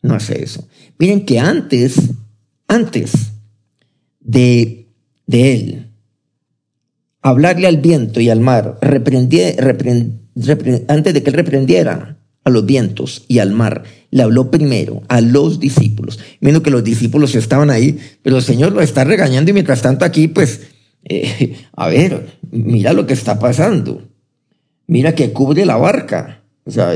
No 0.00 0.14
hace 0.14 0.42
eso. 0.42 0.66
Miren 0.98 1.26
que 1.26 1.38
antes, 1.38 1.96
antes 2.68 3.32
de, 4.20 4.88
de 5.26 5.52
él 5.52 5.90
hablarle 7.22 7.66
al 7.66 7.78
viento 7.78 8.20
y 8.20 8.30
al 8.30 8.40
mar, 8.40 8.78
antes 8.82 9.64
de 11.14 11.22
que 11.22 11.30
él 11.30 11.36
reprendiera 11.36 12.18
a 12.44 12.50
los 12.50 12.64
vientos 12.64 13.24
y 13.26 13.40
al 13.40 13.50
mar, 13.50 13.82
le 14.12 14.22
habló 14.22 14.52
primero 14.52 15.02
a 15.08 15.20
los 15.20 15.58
discípulos, 15.58 16.20
viendo 16.40 16.62
que 16.62 16.70
los 16.70 16.84
discípulos 16.84 17.34
estaban 17.34 17.70
ahí, 17.70 17.98
pero 18.22 18.36
el 18.36 18.42
Señor 18.42 18.72
lo 18.72 18.80
está 18.80 19.02
regañando 19.02 19.50
y 19.50 19.54
mientras 19.54 19.82
tanto 19.82 20.04
aquí, 20.04 20.28
pues, 20.28 20.68
eh, 21.02 21.56
a 21.72 21.88
ver, 21.88 22.38
mira 22.52 22.92
lo 22.92 23.06
que 23.06 23.14
está 23.14 23.40
pasando, 23.40 24.02
mira 24.86 25.16
que 25.16 25.32
cubre 25.32 25.66
la 25.66 25.76
barca, 25.76 26.44
o 26.64 26.70
sea, 26.70 26.94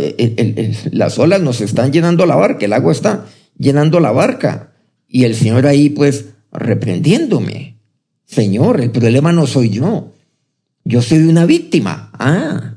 las 0.92 1.18
olas 1.18 1.40
nos 1.40 1.60
están 1.60 1.92
llenando 1.92 2.24
la 2.24 2.36
barca, 2.36 2.66
el 2.66 2.72
agua 2.72 2.92
está 2.92 3.26
llenando 3.58 3.98
la 3.98 4.12
barca, 4.12 4.69
y 5.12 5.24
el 5.24 5.34
Señor 5.34 5.66
ahí, 5.66 5.90
pues, 5.90 6.26
reprendiéndome, 6.52 7.80
Señor, 8.24 8.80
el 8.80 8.92
problema 8.92 9.32
no 9.32 9.48
soy 9.48 9.70
yo, 9.70 10.14
yo 10.84 11.02
soy 11.02 11.18
una 11.18 11.46
víctima, 11.46 12.10
ah, 12.14 12.76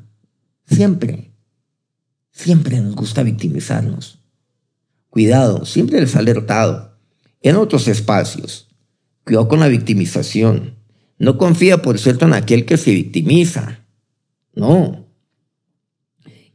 siempre. 0.65 1.31
Siempre 2.31 2.81
nos 2.81 2.95
gusta 2.95 3.21
victimizarnos. 3.21 4.17
Cuidado, 5.11 5.65
siempre 5.65 6.01
les 6.01 6.15
ha 6.15 6.19
alertado. 6.19 6.97
En 7.41 7.55
otros 7.55 7.87
espacios, 7.87 8.67
cuidado 9.23 9.47
con 9.47 9.59
la 9.59 9.67
victimización. 9.67 10.73
No 11.19 11.37
confía, 11.37 11.83
por 11.83 11.99
cierto, 11.99 12.25
en 12.25 12.33
aquel 12.33 12.65
que 12.65 12.77
se 12.77 12.91
victimiza. 12.91 13.85
No. 14.55 15.05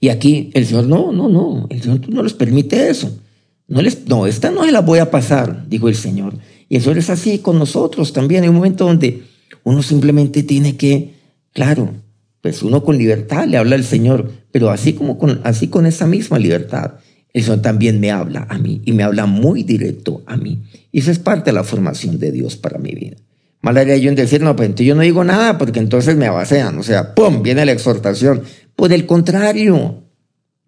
Y 0.01 0.09
aquí 0.09 0.51
el 0.55 0.67
Señor, 0.67 0.89
no, 0.89 1.13
no, 1.13 1.29
no, 1.29 1.69
el 1.71 1.81
Señor 1.81 2.09
no 2.09 2.25
les 2.25 2.35
permite 2.35 2.91
eso. 2.91 3.21
No, 3.69 3.83
les, 3.83 4.07
no, 4.09 4.27
esta 4.27 4.51
no 4.51 4.65
se 4.65 4.73
la 4.73 4.81
voy 4.81 4.99
a 4.99 5.11
pasar, 5.11 5.69
dijo 5.69 5.89
el 5.89 5.95
Señor. 5.95 6.35
Y 6.69 6.77
eso 6.77 6.91
es 6.93 7.11
así 7.11 7.39
con 7.39 7.59
nosotros 7.59 8.13
también. 8.13 8.43
Hay 8.43 8.49
un 8.49 8.57
momento 8.57 8.87
donde 8.87 9.23
uno 9.63 9.83
simplemente 9.83 10.43
tiene 10.43 10.77
que, 10.77 11.15
claro, 11.53 11.93
pues 12.41 12.63
uno 12.63 12.83
con 12.83 12.99
libertad 12.99 13.47
le 13.47 13.59
habla 13.59 13.77
al 13.77 13.85
Señor, 13.85 14.33
pero 14.51 14.71
así 14.71 14.95
como 14.95 15.19
con, 15.19 15.41
así 15.45 15.69
con 15.69 15.87
esa 15.87 16.07
misma 16.07 16.39
libertad 16.39 16.95
eso 17.33 17.61
también 17.61 18.01
me 18.01 18.11
habla 18.11 18.47
a 18.49 18.59
mí 18.59 18.83
y 18.85 18.93
me 18.93 19.03
habla 19.03 19.27
muy 19.27 19.63
directo 19.63 20.23
a 20.27 20.37
mí. 20.37 20.65
Y 20.91 21.01
eso 21.01 21.11
es 21.11 21.19
parte 21.19 21.51
de 21.51 21.55
la 21.55 21.65
formación 21.65 22.19
de 22.19 22.33
Dios 22.33 22.57
para 22.57 22.79
mi 22.79 22.93
vida. 22.93 23.17
Mal 23.61 23.77
haría 23.77 23.97
yo 23.97 24.09
en 24.09 24.17
decir, 24.17 24.43
no, 24.43 24.57
pues 24.57 24.75
yo 24.77 24.95
no 24.95 25.03
digo 25.03 25.25
nada 25.25 25.59
porque 25.59 25.79
entonces 25.81 26.17
me 26.17 26.27
abasean. 26.27 26.79
O 26.79 26.83
sea, 26.83 27.15
¡pum! 27.15 27.43
Viene 27.43 27.67
la 27.67 27.73
exhortación. 27.73 28.43
Por 28.75 28.93
el 28.93 29.07
contrario, 29.07 30.05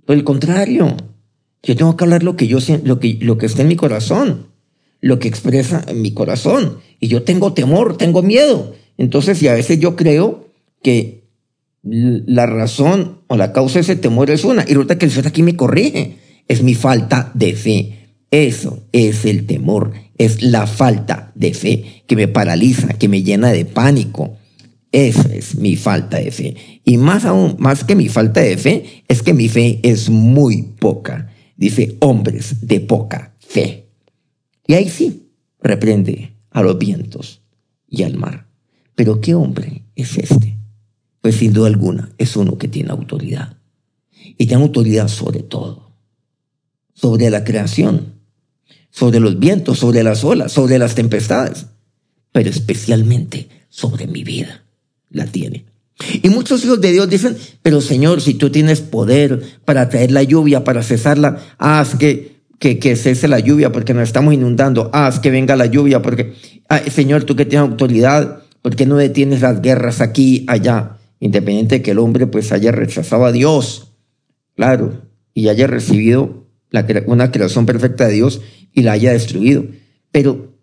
por 0.05 0.17
el 0.17 0.25
contrario. 0.25 0.97
Yo 1.63 1.77
tengo 1.77 1.97
que 1.97 2.05
hablar 2.05 2.23
lo 2.23 2.37
que 2.37 2.47
yo 2.47 2.59
lo 2.85 3.01
que, 3.01 3.19
lo 3.21 3.39
que 3.39 3.47
está 3.47 3.63
en 3.63 3.69
mi 3.69 3.77
corazón, 3.77 4.47
lo 5.01 5.19
que 5.19 5.29
expresa 5.29 5.85
en 5.87 6.03
mi 6.03 6.13
corazón. 6.13 6.79
Y 7.01 7.09
yo 7.09 7.23
tengo 7.23 7.53
temor, 7.53 7.97
tengo 7.97 8.23
miedo. 8.23 8.75
Entonces, 8.97 9.43
y 9.43 9.49
a 9.49 9.55
veces 9.55 9.79
yo 9.79 9.97
creo 9.97 10.49
que 10.83 11.25
la 11.83 12.47
razón 12.47 13.21
o 13.27 13.37
la 13.37 13.53
causa 13.53 13.75
de 13.75 13.81
ese 13.81 13.97
temor 13.97 14.31
es 14.31 14.45
una. 14.45 14.63
Y 14.63 14.69
resulta 14.69 14.99
que 14.99 15.07
el 15.07 15.11
Señor 15.11 15.29
aquí 15.29 15.43
me 15.43 15.57
corrige 15.57 16.19
es 16.51 16.65
mi 16.65 16.75
falta 16.75 17.31
de 17.35 17.55
fe. 17.55 17.97
Eso 18.33 18.83
es 18.91 19.25
el 19.25 19.47
temor, 19.47 19.93
es 20.19 20.43
la 20.43 20.67
falta 20.67 21.31
de 21.37 21.55
fe 21.55 22.03
que 22.09 22.17
me 22.17 22.27
paraliza, 22.27 22.89
que 22.95 23.09
me 23.09 23.23
llena 23.23 23.53
de 23.53 23.65
pánico. 23.65 24.37
Eso 24.91 25.29
es 25.33 25.55
mi 25.55 25.77
falta 25.77 26.19
de 26.19 26.33
fe. 26.33 26.57
Y 26.85 26.97
más 26.97 27.25
aún, 27.25 27.55
más 27.61 27.85
que 27.85 27.95
mi 27.95 28.09
falta 28.09 28.41
de 28.41 28.57
fe, 28.57 29.05
es 29.07 29.23
que 29.23 29.33
mi 29.33 29.49
fe 29.49 29.79
es 29.85 30.11
muy 30.11 30.63
poca. 30.63 31.30
Dice 31.61 31.99
hombres 32.01 32.67
de 32.67 32.81
poca 32.81 33.37
fe. 33.39 33.91
Y 34.67 34.73
ahí 34.73 34.89
sí, 34.89 35.29
reprende 35.61 36.33
a 36.49 36.63
los 36.63 36.79
vientos 36.79 37.43
y 37.87 38.03
al 38.03 38.17
mar. 38.17 38.47
Pero 38.95 39.21
¿qué 39.21 39.35
hombre 39.35 39.85
es 39.95 40.17
este? 40.17 40.57
Pues 41.21 41.37
sin 41.37 41.53
duda 41.53 41.67
alguna 41.67 42.15
es 42.17 42.35
uno 42.35 42.57
que 42.57 42.67
tiene 42.67 42.93
autoridad. 42.93 43.59
Y 44.39 44.47
tiene 44.47 44.63
autoridad 44.63 45.09
sobre 45.09 45.43
todo. 45.43 45.93
Sobre 46.95 47.29
la 47.29 47.45
creación, 47.45 48.15
sobre 48.91 49.21
los 49.21 49.39
vientos, 49.39 49.81
sobre 49.81 50.03
las 50.03 50.25
olas, 50.25 50.53
sobre 50.53 50.79
las 50.79 50.95
tempestades. 50.95 51.67
Pero 52.33 52.49
especialmente 52.49 53.51
sobre 53.69 54.07
mi 54.07 54.25
vida. 54.25 54.65
La 55.11 55.27
tiene. 55.27 55.67
Y 56.23 56.29
muchos 56.31 56.65
hijos 56.65 56.81
de 56.81 56.93
Dios 56.93 57.09
dicen, 57.09 57.37
pero 57.63 57.81
Señor, 57.81 58.21
si 58.21 58.35
tú 58.35 58.51
tienes 58.51 58.81
poder 58.81 59.43
para 59.65 59.89
traer 59.89 60.11
la 60.11 60.23
lluvia, 60.23 60.65
para 60.65 60.83
cesarla, 60.83 61.39
haz 61.59 61.97
que, 61.97 62.41
que, 62.59 62.97
cese 62.97 63.29
la 63.29 63.39
lluvia 63.39 63.73
porque 63.73 63.95
nos 63.95 64.05
estamos 64.05 64.35
inundando, 64.35 64.91
haz 64.93 65.21
que 65.21 65.31
venga 65.31 65.57
la 65.57 65.67
lluvia 65.67 66.03
porque, 66.03 66.35
Señor, 66.91 67.25
tú 67.25 67.37
que 67.37 67.45
tienes 67.45 67.69
autoridad, 67.69 68.43
¿por 68.63 68.77
qué 68.77 68.87
no 68.87 68.97
detienes 68.97 69.43
las 69.43 69.61
guerras 69.61 70.01
aquí, 70.01 70.45
allá? 70.49 70.97
Independiente 71.21 71.77
de 71.77 71.83
que 71.83 71.91
el 71.91 71.99
hombre 71.99 72.27
pues 72.27 72.51
haya 72.53 72.73
rechazado 72.73 73.27
a 73.27 73.33
Dios, 73.33 73.93
claro, 74.57 75.03
y 75.35 75.49
haya 75.49 75.67
recibido 75.67 76.47
una 77.07 77.31
creación 77.31 77.67
perfecta 77.67 78.07
de 78.07 78.15
Dios 78.15 78.41
y 78.73 78.83
la 78.83 78.93
haya 78.93 79.13
destruido. 79.13 79.65
Pero, 80.13 80.55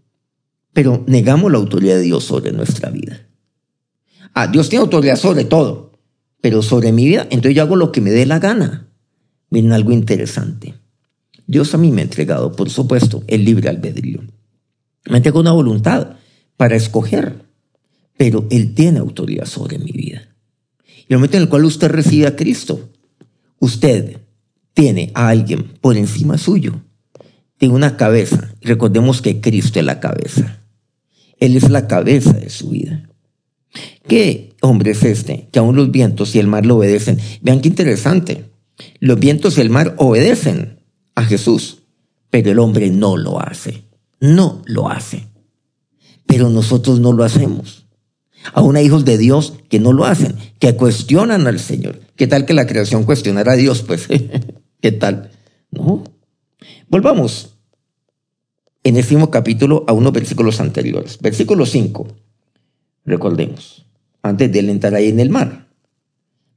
pero 0.73 1.03
negamos 1.07 1.51
la 1.51 1.57
autoridad 1.57 1.95
de 1.95 2.01
Dios 2.01 2.23
sobre 2.23 2.51
nuestra 2.51 2.89
vida. 2.89 3.26
Ah, 4.39 4.45
Dios 4.45 4.69
tiene 4.69 4.83
autoridad 4.83 5.15
sobre 5.15 5.45
todo, 5.45 5.93
pero 6.41 6.61
sobre 6.61 6.91
mi 6.91 7.05
vida, 7.05 7.23
entonces 7.31 7.55
yo 7.55 7.63
hago 7.63 7.75
lo 7.75 7.91
que 7.91 8.01
me 8.01 8.11
dé 8.11 8.27
la 8.27 8.37
gana. 8.37 8.87
Miren 9.49 9.71
algo 9.71 9.91
interesante. 9.91 10.75
Dios 11.47 11.73
a 11.73 11.79
mí 11.79 11.89
me 11.89 12.01
ha 12.01 12.03
entregado, 12.03 12.51
por 12.51 12.69
supuesto, 12.69 13.23
el 13.25 13.43
libre 13.43 13.67
albedrío. 13.67 14.19
Me 15.09 15.17
entregado 15.17 15.39
una 15.39 15.53
voluntad 15.53 16.17
para 16.55 16.75
escoger, 16.75 17.45
pero 18.15 18.45
Él 18.51 18.75
tiene 18.75 18.99
autoridad 18.99 19.47
sobre 19.47 19.79
mi 19.79 19.91
vida. 19.91 20.35
Y 21.09 21.13
el 21.13 21.17
momento 21.17 21.37
en 21.37 21.41
el 21.41 21.49
cual 21.49 21.65
usted 21.65 21.89
recibe 21.89 22.27
a 22.27 22.35
Cristo, 22.35 22.91
usted 23.57 24.19
tiene 24.75 25.11
a 25.15 25.29
alguien 25.29 25.63
por 25.81 25.97
encima 25.97 26.37
suyo. 26.37 26.79
Tiene 27.57 27.73
una 27.73 27.97
cabeza. 27.97 28.53
Recordemos 28.61 29.23
que 29.23 29.41
Cristo 29.41 29.79
es 29.79 29.85
la 29.85 29.99
cabeza. 29.99 30.61
Él 31.39 31.57
es 31.57 31.71
la 31.71 31.87
cabeza 31.87 32.33
de 32.33 32.51
su 32.51 32.69
vida. 32.69 33.09
¿Qué 34.07 34.55
hombre 34.61 34.91
es 34.91 35.03
este? 35.03 35.49
Que 35.51 35.59
aún 35.59 35.75
los 35.75 35.91
vientos 35.91 36.35
y 36.35 36.39
el 36.39 36.47
mar 36.47 36.65
lo 36.65 36.77
obedecen. 36.77 37.19
Vean 37.41 37.61
qué 37.61 37.69
interesante. 37.69 38.45
Los 38.99 39.19
vientos 39.19 39.57
y 39.57 39.61
el 39.61 39.69
mar 39.69 39.95
obedecen 39.97 40.79
a 41.15 41.23
Jesús, 41.23 41.83
pero 42.29 42.51
el 42.51 42.59
hombre 42.59 42.89
no 42.89 43.17
lo 43.17 43.41
hace. 43.41 43.83
No 44.19 44.61
lo 44.65 44.89
hace. 44.89 45.27
Pero 46.25 46.49
nosotros 46.49 46.99
no 46.99 47.13
lo 47.13 47.23
hacemos. 47.23 47.87
Aún 48.53 48.75
hay 48.75 48.85
hijos 48.85 49.05
de 49.05 49.17
Dios 49.17 49.53
que 49.69 49.79
no 49.79 49.93
lo 49.93 50.05
hacen, 50.05 50.35
que 50.59 50.75
cuestionan 50.75 51.47
al 51.47 51.59
Señor. 51.59 51.99
¿Qué 52.15 52.27
tal 52.27 52.45
que 52.45 52.53
la 52.53 52.67
creación 52.67 53.03
cuestionara 53.03 53.53
a 53.53 53.55
Dios? 53.55 53.81
Pues, 53.81 54.07
¿qué 54.81 54.91
tal? 54.91 55.31
No. 55.71 56.03
Volvamos 56.87 57.57
en 58.83 58.95
el 58.95 59.03
mismo 59.03 59.29
capítulo 59.29 59.83
a 59.87 59.93
unos 59.93 60.13
versículos 60.13 60.59
anteriores. 60.59 61.17
Versículo 61.19 61.65
5. 61.65 62.07
Recordemos 63.07 63.87
antes 64.21 64.51
de 64.51 64.59
él 64.59 64.69
entrar 64.69 64.93
ahí 64.93 65.07
en 65.07 65.19
el 65.19 65.29
mar. 65.29 65.69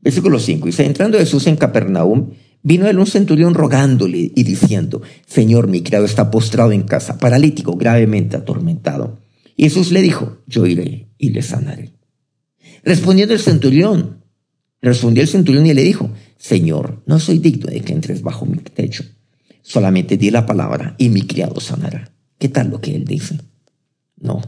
Versículo 0.02 0.38
5. 0.38 0.68
Y 0.68 0.82
entrando 0.82 1.18
Jesús 1.18 1.46
en 1.46 1.56
Capernaum, 1.56 2.30
vino 2.62 2.88
él 2.88 2.98
un 2.98 3.06
centurión 3.06 3.54
rogándole 3.54 4.32
y 4.34 4.42
diciendo, 4.42 5.00
Señor, 5.26 5.68
mi 5.68 5.82
criado 5.82 6.04
está 6.04 6.30
postrado 6.30 6.72
en 6.72 6.82
casa, 6.82 7.18
paralítico, 7.18 7.76
gravemente 7.76 8.36
atormentado. 8.36 9.20
Y 9.56 9.64
Jesús 9.64 9.92
le 9.92 10.02
dijo, 10.02 10.38
yo 10.46 10.66
iré 10.66 11.08
y 11.18 11.30
le 11.30 11.42
sanaré. 11.42 11.92
Respondiendo 12.82 13.34
el 13.34 13.40
centurión, 13.40 14.24
respondió 14.82 15.22
el 15.22 15.28
centurión 15.28 15.66
y 15.66 15.74
le 15.74 15.82
dijo, 15.82 16.10
Señor, 16.36 17.02
no 17.06 17.20
soy 17.20 17.38
digno 17.38 17.66
de 17.66 17.82
que 17.82 17.92
entres 17.92 18.22
bajo 18.22 18.46
mi 18.46 18.58
techo. 18.58 19.04
Solamente 19.62 20.16
di 20.16 20.30
la 20.30 20.46
palabra 20.46 20.96
y 20.98 21.10
mi 21.10 21.22
criado 21.22 21.60
sanará. 21.60 22.10
¿Qué 22.38 22.48
tal 22.48 22.70
lo 22.70 22.80
que 22.80 22.96
él 22.96 23.04
dice? 23.04 23.38
No, 24.16 24.40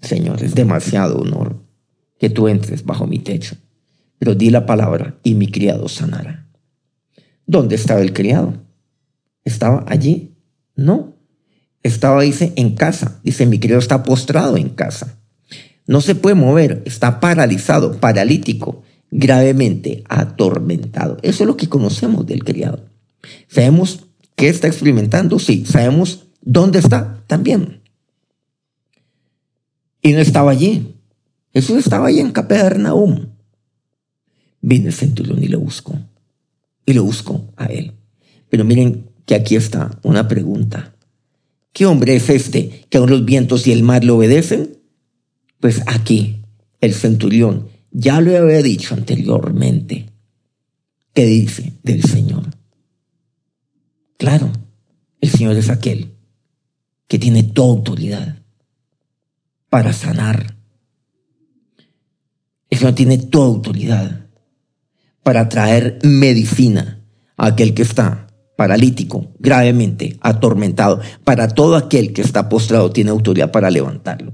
Señor, 0.00 0.42
es 0.42 0.54
demasiado 0.54 1.18
honor 1.18 1.62
que 2.18 2.30
tú 2.30 2.48
entres 2.48 2.84
bajo 2.84 3.06
mi 3.06 3.18
techo, 3.18 3.56
pero 4.18 4.34
di 4.34 4.50
la 4.50 4.66
palabra 4.66 5.18
y 5.22 5.34
mi 5.34 5.50
criado 5.50 5.88
sanará. 5.88 6.48
¿Dónde 7.46 7.76
estaba 7.76 8.00
el 8.00 8.12
criado? 8.12 8.54
¿Estaba 9.44 9.84
allí? 9.86 10.36
No. 10.74 11.16
Estaba, 11.82 12.22
dice, 12.22 12.52
en 12.56 12.74
casa. 12.74 13.20
Dice, 13.22 13.46
mi 13.46 13.60
criado 13.60 13.78
está 13.78 14.02
postrado 14.02 14.56
en 14.56 14.70
casa. 14.70 15.20
No 15.86 16.00
se 16.00 16.16
puede 16.16 16.34
mover, 16.34 16.82
está 16.84 17.20
paralizado, 17.20 18.00
paralítico, 18.00 18.82
gravemente 19.12 20.02
atormentado. 20.08 21.18
Eso 21.22 21.44
es 21.44 21.46
lo 21.46 21.56
que 21.56 21.68
conocemos 21.68 22.26
del 22.26 22.42
criado. 22.42 22.86
¿Sabemos 23.46 24.06
qué 24.34 24.48
está 24.48 24.66
experimentando? 24.66 25.38
Sí. 25.38 25.64
¿Sabemos 25.64 26.26
dónde 26.42 26.80
está? 26.80 27.22
También. 27.28 27.82
Y 30.06 30.12
no 30.12 30.20
estaba 30.20 30.52
allí. 30.52 30.94
Jesús 31.52 31.78
estaba 31.78 32.06
ahí 32.06 32.20
en 32.20 32.30
Capernaum. 32.30 33.26
Vino 34.60 34.86
el 34.86 34.92
centurión 34.92 35.42
y 35.42 35.48
lo 35.48 35.58
buscó. 35.58 35.98
Y 36.84 36.92
lo 36.92 37.02
buscó 37.02 37.52
a 37.56 37.64
él. 37.64 37.92
Pero 38.48 38.64
miren 38.64 39.10
que 39.24 39.34
aquí 39.34 39.56
está 39.56 39.98
una 40.04 40.28
pregunta. 40.28 40.94
¿Qué 41.72 41.86
hombre 41.86 42.14
es 42.14 42.30
este 42.30 42.86
que 42.88 42.98
aún 42.98 43.10
los 43.10 43.24
vientos 43.24 43.66
y 43.66 43.72
el 43.72 43.82
mar 43.82 44.04
le 44.04 44.12
obedecen? 44.12 44.78
Pues 45.58 45.82
aquí 45.86 46.36
el 46.80 46.94
centurión 46.94 47.66
ya 47.90 48.20
lo 48.20 48.36
había 48.36 48.62
dicho 48.62 48.94
anteriormente. 48.94 50.06
¿Qué 51.14 51.26
dice 51.26 51.72
del 51.82 52.04
Señor? 52.04 52.44
Claro, 54.18 54.52
el 55.20 55.30
Señor 55.30 55.56
es 55.56 55.68
aquel 55.68 56.12
que 57.08 57.18
tiene 57.18 57.42
toda 57.42 57.74
autoridad 57.74 58.35
para 59.76 59.92
sanar, 59.92 60.56
el 62.70 62.78
Señor 62.78 62.94
tiene 62.94 63.18
toda 63.18 63.44
autoridad 63.44 64.26
para 65.22 65.50
traer 65.50 65.98
medicina 66.02 67.04
a 67.36 67.48
aquel 67.48 67.74
que 67.74 67.82
está 67.82 68.26
paralítico, 68.56 69.26
gravemente 69.38 70.16
atormentado. 70.22 71.02
Para 71.24 71.48
todo 71.48 71.76
aquel 71.76 72.14
que 72.14 72.22
está 72.22 72.48
postrado 72.48 72.90
tiene 72.90 73.10
autoridad 73.10 73.52
para 73.52 73.70
levantarlo. 73.70 74.32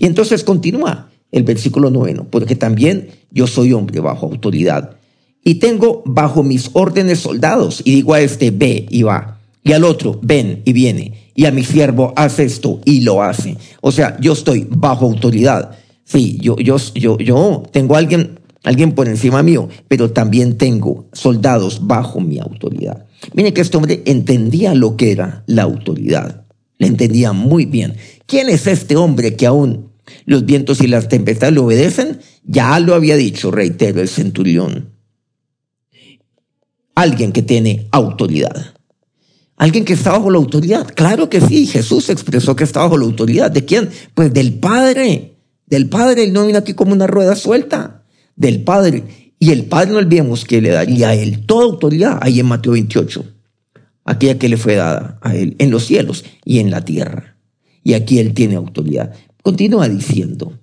Y 0.00 0.06
entonces 0.06 0.42
continúa 0.42 1.12
el 1.30 1.44
versículo 1.44 1.88
noveno, 1.90 2.26
porque 2.28 2.56
también 2.56 3.10
yo 3.30 3.46
soy 3.46 3.72
hombre 3.72 4.00
bajo 4.00 4.26
autoridad 4.26 4.96
y 5.44 5.60
tengo 5.60 6.02
bajo 6.04 6.42
mis 6.42 6.68
órdenes 6.72 7.20
soldados 7.20 7.80
y 7.84 7.94
digo 7.94 8.14
a 8.14 8.22
este 8.22 8.50
ve 8.50 8.88
y 8.90 9.04
va 9.04 9.38
y 9.62 9.72
al 9.72 9.84
otro 9.84 10.18
ven 10.20 10.62
y 10.64 10.72
viene 10.72 11.29
y 11.40 11.46
a 11.46 11.52
mi 11.52 11.64
siervo 11.64 12.12
hace 12.16 12.44
esto 12.44 12.82
y 12.84 13.00
lo 13.00 13.22
hace. 13.22 13.56
O 13.80 13.92
sea, 13.92 14.18
yo 14.20 14.34
estoy 14.34 14.66
bajo 14.68 15.06
autoridad. 15.06 15.70
Sí, 16.04 16.36
yo, 16.38 16.56
yo, 16.58 16.76
yo, 16.92 17.16
yo 17.16 17.62
tengo 17.72 17.96
alguien, 17.96 18.38
alguien 18.62 18.92
por 18.92 19.08
encima 19.08 19.42
mío, 19.42 19.70
pero 19.88 20.10
también 20.10 20.58
tengo 20.58 21.08
soldados 21.14 21.86
bajo 21.86 22.20
mi 22.20 22.38
autoridad. 22.38 23.06
Miren 23.32 23.54
que 23.54 23.62
este 23.62 23.78
hombre 23.78 24.02
entendía 24.04 24.74
lo 24.74 24.98
que 24.98 25.12
era 25.12 25.42
la 25.46 25.62
autoridad. 25.62 26.44
Le 26.76 26.88
entendía 26.88 27.32
muy 27.32 27.64
bien. 27.64 27.96
¿Quién 28.26 28.50
es 28.50 28.66
este 28.66 28.96
hombre 28.96 29.34
que 29.34 29.46
aún 29.46 29.92
los 30.26 30.44
vientos 30.44 30.82
y 30.82 30.88
las 30.88 31.08
tempestades 31.08 31.54
le 31.54 31.60
obedecen? 31.60 32.18
Ya 32.44 32.78
lo 32.80 32.94
había 32.94 33.16
dicho, 33.16 33.50
reitero, 33.50 34.02
el 34.02 34.10
centurión. 34.10 34.90
Alguien 36.94 37.32
que 37.32 37.40
tiene 37.40 37.88
autoridad. 37.92 38.74
Alguien 39.60 39.84
que 39.84 39.92
está 39.92 40.12
bajo 40.12 40.30
la 40.30 40.38
autoridad. 40.38 40.90
Claro 40.94 41.28
que 41.28 41.40
sí, 41.40 41.66
Jesús 41.66 42.08
expresó 42.08 42.56
que 42.56 42.64
está 42.64 42.80
bajo 42.80 42.96
la 42.96 43.04
autoridad. 43.04 43.50
¿De 43.50 43.64
quién? 43.64 43.90
Pues 44.14 44.32
del 44.32 44.54
Padre 44.54 45.30
del 45.70 45.88
Padre. 45.88 46.24
Él 46.24 46.34
no 46.34 46.46
vino 46.46 46.58
aquí 46.58 46.74
como 46.74 46.92
una 46.92 47.06
rueda 47.06 47.34
suelta, 47.34 48.02
del 48.36 48.62
Padre. 48.62 49.32
Y 49.38 49.52
el 49.52 49.64
Padre 49.64 49.92
no 49.92 49.98
olvidemos 49.98 50.44
que 50.44 50.60
le 50.60 50.70
daría 50.70 51.10
a 51.10 51.14
él 51.14 51.46
toda 51.46 51.64
autoridad, 51.64 52.18
ahí 52.20 52.40
en 52.40 52.46
Mateo 52.46 52.72
28, 52.72 53.24
aquella 54.04 54.38
que 54.38 54.50
le 54.50 54.58
fue 54.58 54.74
dada 54.74 55.18
a 55.22 55.34
él 55.34 55.56
en 55.58 55.70
los 55.70 55.86
cielos 55.86 56.24
y 56.44 56.58
en 56.58 56.70
la 56.70 56.84
tierra. 56.84 57.36
Y 57.82 57.94
aquí 57.94 58.18
él 58.18 58.34
tiene 58.34 58.56
autoridad. 58.56 59.14
Continúa 59.42 59.88
diciendo, 59.88 60.58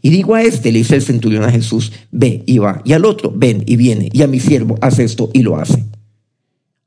y 0.00 0.08
digo 0.08 0.34
a 0.34 0.42
este, 0.42 0.72
le 0.72 0.78
dice 0.78 0.94
el 0.94 1.02
centurión 1.02 1.44
a 1.44 1.50
Jesús, 1.50 1.92
ve 2.10 2.42
y 2.46 2.56
va. 2.56 2.80
Y 2.86 2.94
al 2.94 3.04
otro, 3.04 3.30
ven 3.34 3.62
y 3.66 3.76
viene. 3.76 4.08
Y 4.12 4.22
a 4.22 4.26
mi 4.26 4.40
siervo, 4.40 4.78
hace 4.80 5.04
esto 5.04 5.28
y 5.34 5.42
lo 5.42 5.58
hace. 5.58 5.84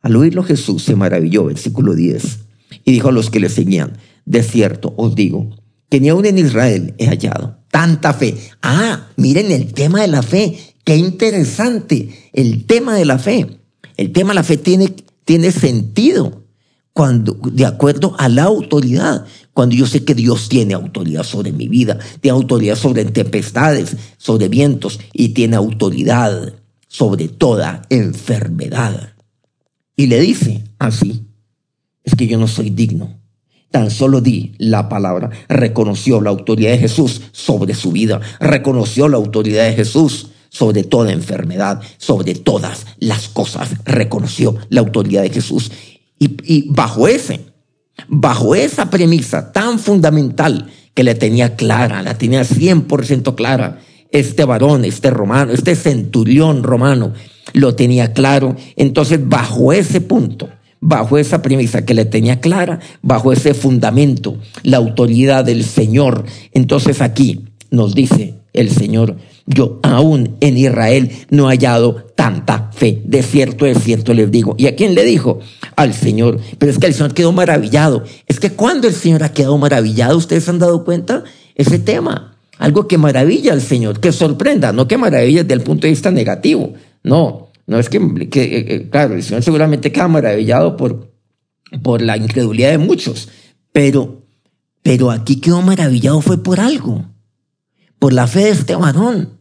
Al 0.01 0.15
oírlo 0.15 0.43
Jesús 0.43 0.83
se 0.83 0.95
maravilló, 0.95 1.45
versículo 1.45 1.93
10, 1.93 2.39
y 2.85 2.91
dijo 2.91 3.09
a 3.09 3.11
los 3.11 3.29
que 3.29 3.39
le 3.39 3.49
seguían, 3.49 3.97
de 4.25 4.43
cierto 4.43 4.93
os 4.97 5.15
digo, 5.15 5.49
que 5.89 5.99
ni 5.99 6.09
aún 6.09 6.25
en 6.25 6.37
Israel 6.37 6.95
he 6.97 7.07
hallado 7.07 7.61
tanta 7.71 8.13
fe. 8.13 8.37
Ah, 8.61 9.07
miren 9.15 9.51
el 9.51 9.73
tema 9.73 10.01
de 10.01 10.07
la 10.07 10.21
fe. 10.21 10.57
Qué 10.83 10.95
interesante. 10.95 12.29
El 12.33 12.65
tema 12.65 12.95
de 12.95 13.05
la 13.05 13.17
fe. 13.17 13.59
El 13.97 14.11
tema 14.11 14.29
de 14.29 14.35
la 14.35 14.43
fe 14.43 14.57
tiene, 14.57 14.93
tiene 15.25 15.51
sentido 15.51 16.43
cuando, 16.93 17.33
de 17.33 17.65
acuerdo 17.65 18.15
a 18.17 18.27
la 18.29 18.43
autoridad, 18.43 19.25
cuando 19.53 19.75
yo 19.75 19.87
sé 19.87 20.03
que 20.03 20.13
Dios 20.13 20.49
tiene 20.49 20.73
autoridad 20.73 21.23
sobre 21.23 21.51
mi 21.51 21.67
vida, 21.67 21.97
tiene 22.19 22.37
autoridad 22.37 22.75
sobre 22.75 23.05
tempestades, 23.05 23.95
sobre 24.17 24.49
vientos 24.49 24.99
y 25.13 25.29
tiene 25.29 25.55
autoridad 25.55 26.53
sobre 26.87 27.29
toda 27.29 27.83
enfermedad. 27.89 29.10
Y 30.01 30.07
le 30.07 30.19
dice 30.19 30.63
así, 30.79 31.27
es 32.03 32.15
que 32.15 32.25
yo 32.25 32.39
no 32.39 32.47
soy 32.47 32.71
digno. 32.71 33.19
Tan 33.69 33.91
solo 33.91 34.19
di 34.19 34.55
la 34.57 34.89
palabra, 34.89 35.29
reconoció 35.47 36.21
la 36.21 36.31
autoridad 36.31 36.71
de 36.71 36.79
Jesús 36.79 37.21
sobre 37.33 37.75
su 37.75 37.91
vida, 37.91 38.19
reconoció 38.39 39.07
la 39.07 39.17
autoridad 39.17 39.65
de 39.65 39.75
Jesús 39.75 40.29
sobre 40.49 40.83
toda 40.83 41.11
enfermedad, 41.11 41.83
sobre 41.99 42.33
todas 42.33 42.87
las 42.97 43.29
cosas, 43.29 43.75
reconoció 43.85 44.57
la 44.69 44.81
autoridad 44.81 45.21
de 45.21 45.29
Jesús. 45.29 45.71
Y, 46.17 46.67
bajo 46.71 47.07
ese, 47.07 47.41
bajo 48.07 48.55
esa 48.55 48.89
premisa 48.89 49.51
tan 49.51 49.77
fundamental 49.77 50.65
que 50.95 51.03
le 51.03 51.13
tenía 51.13 51.55
clara, 51.55 52.01
la 52.01 52.17
tenía 52.17 52.41
100% 52.41 53.35
clara, 53.35 53.81
este 54.11 54.45
varón, 54.45 54.85
este 54.85 55.09
romano, 55.09 55.53
este 55.53 55.75
centurión 55.75 56.63
romano, 56.63 57.13
lo 57.53 57.75
tenía 57.75 58.13
claro. 58.13 58.55
Entonces, 58.75 59.19
bajo 59.27 59.73
ese 59.73 60.01
punto, 60.01 60.49
bajo 60.79 61.17
esa 61.17 61.41
premisa 61.41 61.85
que 61.85 61.93
le 61.93 62.05
tenía 62.05 62.39
clara, 62.39 62.79
bajo 63.01 63.31
ese 63.31 63.53
fundamento, 63.53 64.37
la 64.63 64.77
autoridad 64.77 65.45
del 65.45 65.63
Señor, 65.63 66.25
entonces 66.53 67.01
aquí 67.01 67.45
nos 67.69 67.95
dice 67.95 68.35
el 68.53 68.69
Señor, 68.69 69.15
yo 69.45 69.79
aún 69.83 70.35
en 70.41 70.57
Israel 70.57 71.11
no 71.29 71.49
he 71.49 71.55
hallado 71.55 72.07
tanta 72.15 72.69
fe. 72.73 73.01
De 73.05 73.23
cierto, 73.23 73.65
de 73.65 73.75
cierto 73.75 74.13
les 74.13 74.29
digo. 74.29 74.55
¿Y 74.57 74.67
a 74.67 74.75
quién 74.75 74.93
le 74.93 75.03
dijo? 75.05 75.39
Al 75.75 75.93
Señor. 75.93 76.39
Pero 76.57 76.71
es 76.71 76.77
que 76.77 76.87
el 76.87 76.93
Señor 76.93 77.13
quedó 77.13 77.31
maravillado. 77.31 78.03
Es 78.27 78.39
que 78.39 78.51
cuando 78.51 78.87
el 78.87 78.93
Señor 78.93 79.23
ha 79.23 79.31
quedado 79.31 79.57
maravillado, 79.57 80.17
ustedes 80.17 80.47
han 80.49 80.59
dado 80.59 80.83
cuenta 80.83 81.23
ese 81.55 81.79
tema. 81.79 82.30
Algo 82.61 82.87
que 82.87 82.99
maravilla 82.99 83.53
al 83.53 83.61
Señor, 83.61 83.99
que 83.99 84.11
sorprenda, 84.11 84.71
no 84.71 84.87
que 84.87 84.95
maravilla 84.95 85.41
desde 85.41 85.55
el 85.55 85.61
punto 85.61 85.87
de 85.87 85.89
vista 85.89 86.11
negativo. 86.11 86.73
No, 87.01 87.49
no 87.65 87.79
es 87.79 87.89
que, 87.89 87.97
eh, 87.97 88.29
eh, 88.35 88.87
claro, 88.91 89.15
el 89.15 89.23
Señor 89.23 89.41
seguramente 89.41 89.91
queda 89.91 90.07
maravillado 90.07 90.77
por, 90.77 91.11
por 91.81 92.03
la 92.03 92.17
incredulidad 92.17 92.69
de 92.69 92.77
muchos, 92.77 93.29
pero, 93.71 94.27
pero 94.83 95.09
aquí 95.09 95.37
quedó 95.37 95.63
maravillado 95.63 96.21
fue 96.21 96.43
por 96.43 96.59
algo, 96.59 97.09
por 97.97 98.13
la 98.13 98.27
fe 98.27 98.41
de 98.41 98.49
este 98.51 98.75
varón. 98.75 99.39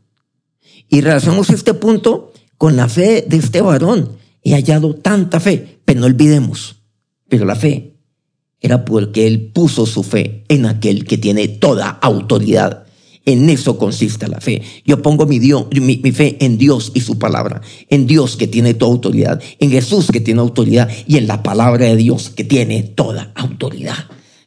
Y 0.89 1.03
relacionamos 1.03 1.51
este 1.51 1.75
punto 1.75 2.33
con 2.57 2.75
la 2.75 2.89
fe 2.89 3.27
de 3.29 3.37
este 3.37 3.61
varón. 3.61 4.17
He 4.43 4.55
hallado 4.55 4.95
tanta 4.95 5.41
fe, 5.41 5.81
pero 5.85 6.01
no 6.01 6.07
olvidemos, 6.07 6.77
pero 7.29 7.45
la 7.45 7.55
fe 7.55 7.99
era 8.63 8.87
porque 8.87 9.27
él 9.27 9.51
puso 9.53 9.85
su 9.85 10.05
fe 10.05 10.47
en 10.49 10.65
aquel 10.65 11.05
que 11.05 11.19
tiene 11.19 11.49
toda 11.49 11.91
autoridad. 11.91 12.87
En 13.31 13.49
eso 13.49 13.79
consiste 13.79 14.27
la 14.27 14.41
fe. 14.41 14.61
Yo 14.85 15.03
pongo 15.03 15.25
mi, 15.25 15.39
fe 16.11 16.37
en 16.41 16.59
Dios 16.59 16.91
y 16.97 17.01
su 17.01 17.17
palabra, 17.17 17.61
en 17.89 18.09
Dios 18.09 18.37
que 18.37 18.49
tiene 18.49 18.75
toda 18.75 18.91
autoridad, 18.91 19.41
en 19.61 19.71
Jesús 19.71 20.09
que 20.11 20.21
tiene 20.21 20.41
autoridad 20.41 20.89
y 21.07 21.17
en 21.17 21.29
la 21.29 21.45
palabra 21.45 21.87
de 21.87 21.95
Dios 21.95 22.31
que 22.31 22.43
tiene 22.43 22.83
toda 22.83 23.31
autoridad. 23.37 23.99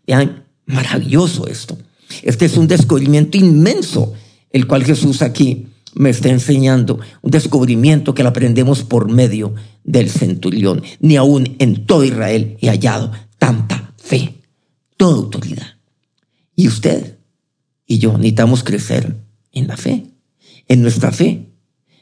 Vean, 0.06 0.48
maravilloso 0.66 1.48
esto. 1.48 1.78
Este 2.24 2.44
es 2.44 2.58
un 2.58 2.68
descubrimiento 2.68 3.38
inmenso, 3.38 4.12
el 4.52 4.68
cual 4.68 4.84
Jesús 4.84 5.22
aquí 5.22 5.68
me 5.96 6.10
está 6.10 6.28
enseñando 6.28 7.00
un 7.22 7.32
descubrimiento 7.32 8.14
que 8.14 8.24
lo 8.24 8.30
aprendemos 8.30 8.84
por 8.84 9.10
medio 9.10 9.54
del 9.86 10.10
centurión. 10.10 10.84
Ni 11.00 11.16
aún 11.16 11.56
en 11.60 11.86
todo 11.86 12.04
Israel 12.04 12.58
he 12.60 12.68
hallado 12.68 13.14
tanta 13.38 13.94
fe, 13.96 14.42
toda 14.98 15.16
autoridad. 15.16 15.78
Y 16.54 16.68
usted 16.68 17.13
y 17.86 18.00
yo 18.00 18.18
necesitamos 18.18 18.64
crecer 18.64 19.16
en 19.52 19.68
la 19.68 19.78
fe, 19.78 20.06
en 20.68 20.82
nuestra 20.82 21.12
fe, 21.12 21.50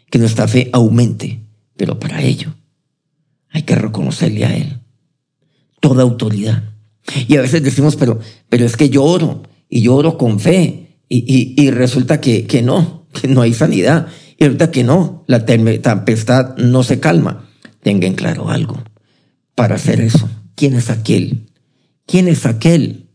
que 0.09 0.19
nuestra 0.19 0.47
fe 0.47 0.69
aumente, 0.73 1.41
pero 1.75 1.99
para 1.99 2.21
ello 2.21 2.53
hay 3.49 3.63
que 3.63 3.75
reconocerle 3.75 4.45
a 4.45 4.55
Él 4.55 4.79
toda 5.79 6.03
autoridad. 6.03 6.63
Y 7.27 7.35
a 7.37 7.41
veces 7.41 7.63
decimos, 7.63 7.95
pero, 7.95 8.19
pero 8.49 8.65
es 8.65 8.77
que 8.77 8.89
yo 8.89 9.03
oro 9.03 9.43
y 9.67 9.81
yo 9.81 9.95
oro 9.95 10.17
con 10.17 10.39
fe 10.39 10.97
y, 11.09 11.53
y, 11.61 11.71
resulta 11.71 12.21
que, 12.21 12.45
que 12.45 12.61
no 12.61 13.01
que 13.11 13.27
no 13.27 13.41
hay 13.41 13.53
sanidad. 13.53 14.07
Y 14.37 14.45
ahorita 14.45 14.71
que 14.71 14.83
no, 14.83 15.23
la 15.27 15.45
tempestad 15.45 16.57
no 16.57 16.83
se 16.83 16.99
calma. 16.99 17.49
Tengan 17.81 18.13
claro 18.13 18.49
algo. 18.49 18.81
Para 19.55 19.75
hacer 19.75 20.01
eso, 20.01 20.29
¿quién 20.55 20.75
es 20.75 20.89
aquel? 20.89 21.47
¿Quién 22.05 22.27
es 22.27 22.45
aquel 22.45 23.07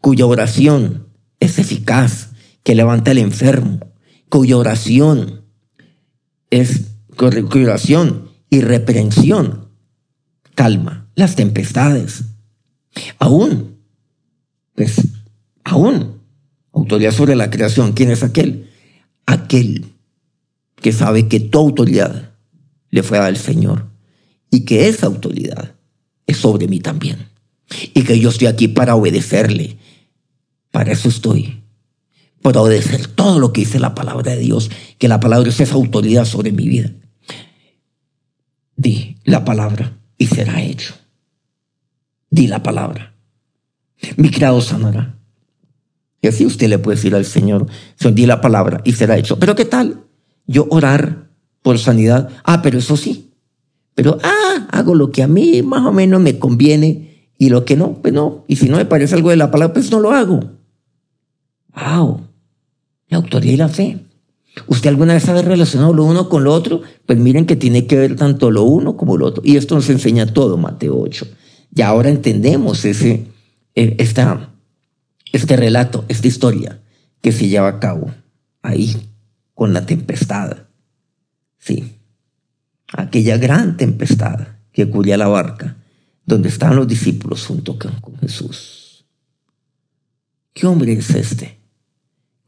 cuya 0.00 0.26
oración 0.26 1.07
es 1.40 1.58
eficaz, 1.58 2.30
que 2.62 2.74
levanta 2.74 3.10
al 3.12 3.18
enfermo, 3.18 3.80
cuya 4.28 4.56
oración 4.56 5.44
es 6.50 6.86
cuya 7.16 7.64
oración 7.64 8.30
y 8.50 8.60
reprensión 8.60 9.68
calma 10.54 11.10
las 11.14 11.34
tempestades? 11.36 12.24
Aún, 13.18 13.78
pues, 14.74 14.96
aún, 15.64 16.20
autoridad 16.72 17.12
sobre 17.12 17.36
la 17.36 17.50
creación, 17.50 17.92
¿quién 17.92 18.10
es 18.10 18.22
aquel? 18.22 18.68
aquel 19.28 19.84
que 20.76 20.90
sabe 20.90 21.28
que 21.28 21.38
tu 21.38 21.58
autoridad 21.58 22.34
le 22.90 23.02
fue 23.02 23.18
al 23.18 23.36
Señor 23.36 23.90
y 24.50 24.60
que 24.60 24.88
esa 24.88 25.06
autoridad 25.06 25.74
es 26.26 26.38
sobre 26.38 26.66
mí 26.66 26.80
también 26.80 27.28
y 27.92 28.04
que 28.04 28.18
yo 28.18 28.30
estoy 28.30 28.46
aquí 28.46 28.68
para 28.68 28.94
obedecerle. 28.94 29.76
Para 30.78 30.92
eso 30.92 31.08
estoy, 31.08 31.64
para 32.40 32.60
obedecer 32.60 33.08
todo 33.08 33.40
lo 33.40 33.52
que 33.52 33.62
dice 33.62 33.80
la 33.80 33.96
palabra 33.96 34.36
de 34.36 34.38
Dios, 34.38 34.70
que 34.96 35.08
la 35.08 35.18
palabra 35.18 35.48
es 35.48 35.58
esa 35.58 35.74
autoridad 35.74 36.24
sobre 36.24 36.52
mi 36.52 36.68
vida. 36.68 36.92
Di 38.76 39.16
la 39.24 39.44
palabra 39.44 39.98
y 40.18 40.28
será 40.28 40.62
hecho. 40.62 40.94
Di 42.30 42.46
la 42.46 42.62
palabra. 42.62 43.12
Mi 44.16 44.30
creado 44.30 44.60
sanará. 44.60 45.18
Y 46.22 46.28
así 46.28 46.46
usted 46.46 46.68
le 46.68 46.78
puede 46.78 46.94
decir 46.94 47.12
al 47.16 47.24
Señor, 47.24 47.66
Señor, 47.96 48.14
di 48.14 48.26
la 48.26 48.40
palabra 48.40 48.80
y 48.84 48.92
será 48.92 49.18
hecho. 49.18 49.36
Pero 49.40 49.56
¿qué 49.56 49.64
tal? 49.64 50.04
Yo 50.46 50.68
orar 50.70 51.28
por 51.60 51.80
sanidad. 51.80 52.30
Ah, 52.44 52.62
pero 52.62 52.78
eso 52.78 52.96
sí. 52.96 53.32
Pero, 53.96 54.16
ah, 54.22 54.68
hago 54.70 54.94
lo 54.94 55.10
que 55.10 55.24
a 55.24 55.26
mí 55.26 55.60
más 55.60 55.84
o 55.84 55.90
menos 55.90 56.20
me 56.20 56.38
conviene 56.38 57.32
y 57.36 57.48
lo 57.48 57.64
que 57.64 57.76
no, 57.76 57.94
pues 57.94 58.14
no. 58.14 58.44
Y 58.46 58.54
si 58.54 58.68
no 58.68 58.76
me 58.76 58.84
parece 58.84 59.16
algo 59.16 59.30
de 59.30 59.36
la 59.36 59.50
palabra, 59.50 59.74
pues 59.74 59.90
no 59.90 59.98
lo 59.98 60.12
hago. 60.12 60.57
Wow. 61.80 62.26
La 63.08 63.18
autoridad 63.18 63.52
y 63.52 63.56
la 63.56 63.68
fe. 63.68 63.98
¿Usted 64.66 64.90
alguna 64.90 65.14
vez 65.14 65.28
ha 65.28 65.40
relacionado 65.40 65.92
lo 65.92 66.04
uno 66.04 66.28
con 66.28 66.44
lo 66.44 66.52
otro? 66.52 66.82
Pues 67.06 67.18
miren 67.18 67.46
que 67.46 67.56
tiene 67.56 67.86
que 67.86 67.96
ver 67.96 68.16
tanto 68.16 68.50
lo 68.50 68.64
uno 68.64 68.96
como 68.96 69.16
lo 69.16 69.26
otro. 69.26 69.42
Y 69.44 69.56
esto 69.56 69.74
nos 69.74 69.88
enseña 69.88 70.26
todo, 70.26 70.56
Mateo 70.56 70.98
8. 70.98 71.26
Y 71.74 71.82
ahora 71.82 72.08
entendemos 72.08 72.84
ese, 72.84 73.26
eh, 73.74 73.94
esta 73.98 74.50
este 75.32 75.56
relato, 75.56 76.04
esta 76.08 76.28
historia 76.28 76.80
que 77.20 77.32
se 77.32 77.48
lleva 77.48 77.68
a 77.68 77.80
cabo 77.80 78.12
ahí 78.62 78.96
con 79.54 79.72
la 79.72 79.86
tempestad. 79.86 80.66
Sí, 81.58 81.98
aquella 82.92 83.36
gran 83.36 83.76
tempestad 83.76 84.48
que 84.72 84.88
cubría 84.88 85.16
la 85.16 85.28
barca 85.28 85.76
donde 86.24 86.48
estaban 86.48 86.76
los 86.76 86.88
discípulos 86.88 87.46
junto 87.46 87.78
con 87.78 88.18
Jesús. 88.20 89.04
¿Qué 90.52 90.66
hombre 90.66 90.92
es 90.92 91.10
este? 91.10 91.57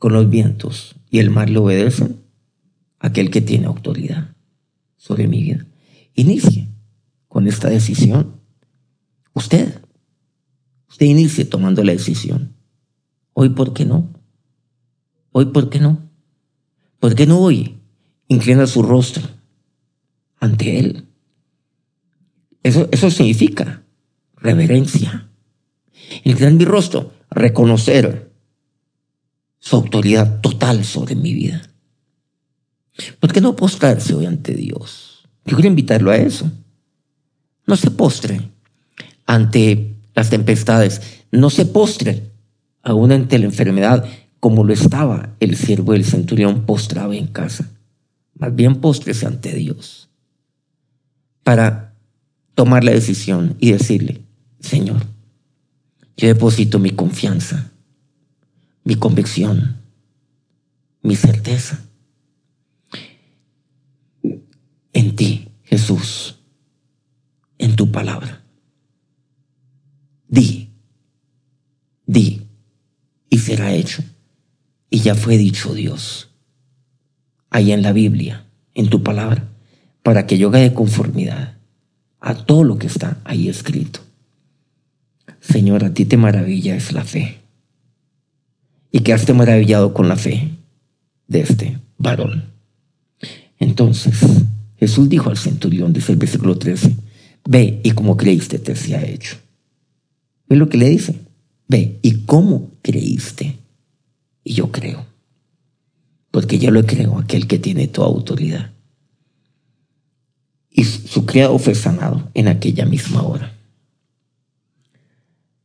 Con 0.00 0.14
los 0.14 0.28
vientos 0.28 0.96
y 1.10 1.20
el 1.20 1.30
mar 1.30 1.48
le 1.48 1.58
obedecen. 1.58 2.24
Aquel 2.98 3.30
que 3.30 3.40
tiene 3.40 3.66
autoridad 3.66 4.34
sobre 4.96 5.28
mi 5.28 5.42
vida. 5.42 5.64
Inicie 6.14 6.68
con 7.28 7.46
esta 7.46 7.68
decisión. 7.68 8.40
Usted, 9.32 9.80
usted 10.88 11.06
inicie 11.06 11.44
tomando 11.44 11.84
la 11.84 11.92
decisión 11.92 12.56
Hoy, 13.32 13.50
¿por 13.50 13.72
qué 13.72 13.84
no? 13.84 14.12
Hoy, 15.32 15.46
¿por 15.46 15.70
qué 15.70 15.80
no? 15.80 16.10
¿Por 16.98 17.14
qué 17.14 17.26
no 17.26 17.38
hoy 17.38 17.78
inclina 18.28 18.66
su 18.66 18.82
rostro 18.82 19.22
ante 20.38 20.78
Él? 20.78 21.08
Eso, 22.62 22.88
eso 22.90 23.10
significa 23.10 23.82
reverencia. 24.36 25.30
Inclinar 26.24 26.54
mi 26.54 26.64
rostro, 26.64 27.12
reconocer 27.30 28.29
su 29.61 29.77
autoridad 29.77 30.40
total 30.40 30.85
sobre 30.85 31.14
mi 31.14 31.33
vida. 31.33 31.62
¿Por 33.20 33.33
qué 33.33 33.40
no 33.40 33.55
postrarse 33.55 34.14
hoy 34.14 34.27
ante 34.27 34.55
Dios? 34.55 35.29
Yo 35.44 35.57
quiero 35.57 35.68
invitarlo 35.68 36.11
a 36.11 36.16
eso. 36.16 36.51
No 37.66 37.77
se 37.77 37.90
postre 37.90 38.40
ante 39.27 39.94
las 40.14 40.31
tempestades. 40.31 41.01
No 41.31 41.51
se 41.51 41.66
postre 41.66 42.31
aún 42.83 43.12
ante 43.12 43.38
la 43.38 43.44
enfermedad, 43.44 44.05
como 44.40 44.64
lo 44.64 44.73
estaba 44.73 45.37
el 45.40 45.57
siervo 45.57 45.92
del 45.92 46.05
centurión 46.05 46.66
postrado 46.66 47.12
en 47.12 47.27
casa. 47.27 47.70
Más 48.35 48.55
bien 48.55 48.77
postres 48.77 49.23
ante 49.25 49.55
Dios 49.55 50.09
para 51.42 51.94
tomar 52.55 52.85
la 52.85 52.92
decisión 52.92 53.57
y 53.59 53.73
decirle, 53.73 54.23
Señor, 54.61 55.03
yo 56.16 56.29
deposito 56.29 56.79
mi 56.79 56.90
confianza, 56.90 57.69
mi 58.84 58.96
convicción, 58.96 59.80
mi 61.02 61.16
certeza 61.16 61.90
en 64.92 65.16
ti, 65.16 65.48
Jesús, 65.64 66.38
en 67.58 67.76
tu 67.76 67.90
palabra. 67.90 68.44
Di, 70.28 70.70
di, 72.06 72.46
y 73.28 73.38
será 73.38 73.72
hecho. 73.72 74.02
Y 74.90 75.00
ya 75.00 75.14
fue 75.14 75.38
dicho 75.38 75.74
Dios, 75.74 76.30
ahí 77.48 77.72
en 77.72 77.82
la 77.82 77.92
Biblia, 77.92 78.46
en 78.74 78.90
tu 78.90 79.02
palabra, 79.02 79.48
para 80.02 80.26
que 80.26 80.36
yo 80.36 80.48
haga 80.48 80.58
de 80.58 80.74
conformidad 80.74 81.58
a 82.20 82.34
todo 82.34 82.64
lo 82.64 82.78
que 82.78 82.88
está 82.88 83.18
ahí 83.24 83.48
escrito. 83.48 84.00
Señor, 85.40 85.84
a 85.84 85.94
ti 85.94 86.04
te 86.04 86.16
maravilla 86.16 86.74
es 86.74 86.92
la 86.92 87.04
fe. 87.04 87.39
Y 88.92 89.00
quedaste 89.00 89.33
maravillado 89.33 89.94
con 89.94 90.09
la 90.09 90.16
fe 90.16 90.50
de 91.29 91.40
este 91.40 91.79
varón. 91.98 92.44
Entonces, 93.59 94.18
Jesús 94.79 95.09
dijo 95.09 95.31
al 95.31 95.37
centurión, 95.37 95.92
dice 95.92 96.12
el 96.12 96.18
versículo 96.18 96.59
13, 96.59 96.96
ve 97.44 97.81
y 97.83 97.92
como 97.92 98.16
creíste 98.16 98.59
te 98.59 98.74
se 98.74 98.96
ha 98.96 99.05
hecho. 99.05 99.37
¿Ve 100.48 100.57
lo 100.57 100.68
que 100.68 100.79
le 100.79 100.88
dice? 100.88 101.20
Ve 101.68 102.00
y 102.03 102.24
cómo 102.24 102.72
creíste. 102.83 103.59
Y 104.42 104.55
yo 104.55 104.72
creo. 104.72 105.07
Porque 106.31 106.59
yo 106.59 106.70
lo 106.70 106.85
creo 106.85 107.18
aquel 107.18 107.46
que 107.46 107.59
tiene 107.59 107.87
toda 107.87 108.09
autoridad. 108.09 108.72
Y 110.70 110.85
su 110.85 111.26
criado 111.26 111.59
fue 111.59 111.74
sanado 111.74 112.31
en 112.35 112.48
aquella 112.48 112.87
misma 112.87 113.22
hora. 113.22 113.60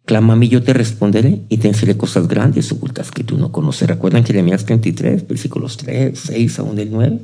Clama 0.06 0.34
a 0.34 0.36
mí, 0.36 0.48
yo 0.50 0.62
te 0.62 0.74
responderé 0.74 1.42
y 1.50 1.58
te 1.58 1.68
enseñaré 1.68 1.98
cosas 1.98 2.28
grandes 2.28 2.72
ocultas 2.72 3.10
que 3.10 3.24
tú 3.24 3.38
no 3.38 3.52
conoces. 3.52 3.88
¿Recuerdan 3.88 4.24
Jeremías 4.24 4.66
33, 4.66 5.28
versículos 5.28 5.78
3, 5.78 6.18
6 6.18 6.60
aún 6.60 6.78
el 6.78 6.92
9? 6.92 7.20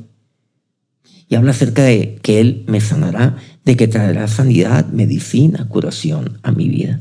Y 1.28 1.34
habla 1.36 1.52
acerca 1.52 1.84
de 1.84 2.16
que 2.20 2.40
Él 2.40 2.64
me 2.66 2.80
sanará, 2.80 3.36
de 3.64 3.76
que 3.76 3.86
traerá 3.86 4.26
sanidad, 4.26 4.88
medicina, 4.88 5.68
curación 5.68 6.40
a 6.42 6.50
mi 6.50 6.68
vida. 6.68 7.00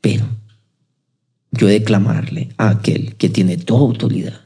Pero 0.00 0.24
yo 1.50 1.68
he 1.68 1.72
de 1.72 1.82
clamarle 1.82 2.50
a 2.56 2.70
aquel 2.70 3.16
que 3.16 3.28
tiene 3.28 3.56
toda 3.56 3.80
autoridad 3.80 4.42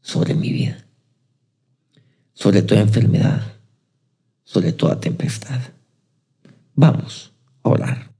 sobre 0.00 0.34
mi 0.34 0.52
vida, 0.52 0.84
sobre 2.32 2.62
toda 2.62 2.80
enfermedad, 2.80 3.40
sobre 4.42 4.72
toda 4.72 5.00
tempestad. 5.00 5.60
Vamos 6.74 7.32
a 7.62 7.68
orar. 7.68 8.13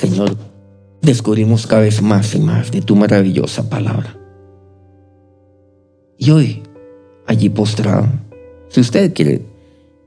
Señor, 0.00 0.34
descubrimos 1.02 1.66
cada 1.66 1.82
vez 1.82 2.00
más 2.00 2.34
y 2.34 2.38
más 2.38 2.70
de 2.70 2.80
tu 2.80 2.96
maravillosa 2.96 3.68
palabra. 3.68 4.16
Y 6.16 6.30
hoy, 6.30 6.62
allí 7.26 7.50
postrado, 7.50 8.08
si 8.70 8.80
usted 8.80 9.12
quiere, 9.12 9.42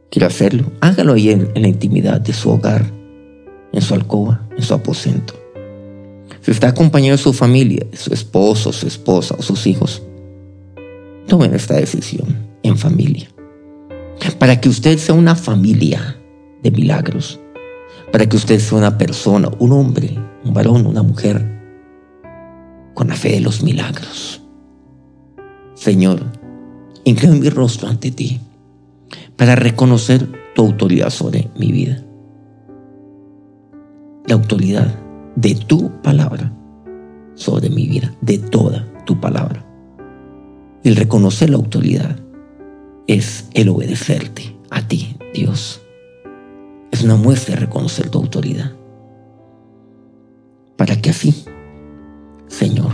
quiere 0.09 0.25
hacerlo, 0.25 0.71
hágalo 0.81 1.13
ahí 1.13 1.29
en, 1.29 1.51
en 1.53 1.61
la 1.61 1.67
intimidad 1.67 2.19
de 2.19 2.33
su 2.33 2.49
hogar, 2.49 2.91
en 3.71 3.81
su 3.83 3.93
alcoba, 3.93 4.49
en 4.57 4.63
su 4.63 4.73
aposento. 4.73 5.35
Si 6.41 6.49
está 6.49 6.69
acompañado 6.69 7.15
de 7.15 7.21
su 7.21 7.31
familia, 7.31 7.85
de 7.91 7.97
su 7.97 8.11
esposo, 8.11 8.73
su 8.73 8.87
esposa 8.87 9.35
o 9.37 9.43
sus 9.43 9.67
hijos, 9.67 10.01
tomen 11.27 11.53
esta 11.53 11.75
decisión 11.75 12.35
en 12.63 12.79
familia. 12.79 13.29
Para 14.39 14.59
que 14.59 14.69
usted 14.69 14.97
sea 14.97 15.13
una 15.13 15.35
familia 15.35 16.17
de 16.63 16.71
milagros 16.71 17.39
para 18.13 18.29
que 18.29 18.37
usted 18.37 18.59
sea 18.59 18.77
una 18.77 18.95
persona, 18.95 19.49
un 19.57 19.71
hombre, 19.71 20.15
un 20.45 20.53
varón, 20.53 20.85
una 20.85 21.01
mujer, 21.01 21.43
con 22.93 23.07
la 23.07 23.15
fe 23.15 23.29
de 23.29 23.39
los 23.41 23.63
milagros. 23.63 24.39
Señor, 25.73 26.21
inclino 27.05 27.33
mi 27.33 27.49
rostro 27.49 27.89
ante 27.89 28.11
ti 28.11 28.39
para 29.35 29.55
reconocer 29.55 30.31
tu 30.53 30.61
autoridad 30.61 31.09
sobre 31.09 31.49
mi 31.57 31.71
vida. 31.71 32.03
La 34.27 34.35
autoridad 34.35 34.93
de 35.35 35.55
tu 35.55 35.89
palabra 36.03 36.53
sobre 37.33 37.71
mi 37.71 37.87
vida, 37.87 38.13
de 38.21 38.37
toda 38.37 38.87
tu 39.07 39.19
palabra. 39.19 39.65
El 40.83 40.97
reconocer 40.97 41.49
la 41.49 41.57
autoridad 41.57 42.15
es 43.07 43.49
el 43.55 43.69
obedecerte 43.69 44.55
a 44.69 44.87
ti, 44.87 45.17
Dios 45.33 45.82
es 46.93 47.03
una 47.03 47.15
muestra 47.15 47.55
de 47.55 47.61
reconocer 47.61 48.09
tu 48.11 48.19
autoridad. 48.19 48.71
Para 50.77 50.95
que 51.01 51.09
así, 51.09 51.43
Señor, 52.47 52.91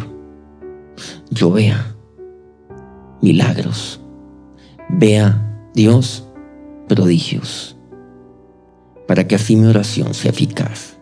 yo 1.32 1.52
vea 1.52 1.98
milagros, 3.22 4.00
vea 4.88 5.70
Dios 5.74 6.26
prodigios, 6.88 7.78
para 9.06 9.28
que 9.28 9.36
así 9.36 9.58
mi 9.58 9.68
oración 9.68 10.14
sea 10.14 10.32
eficaz, 10.32 10.98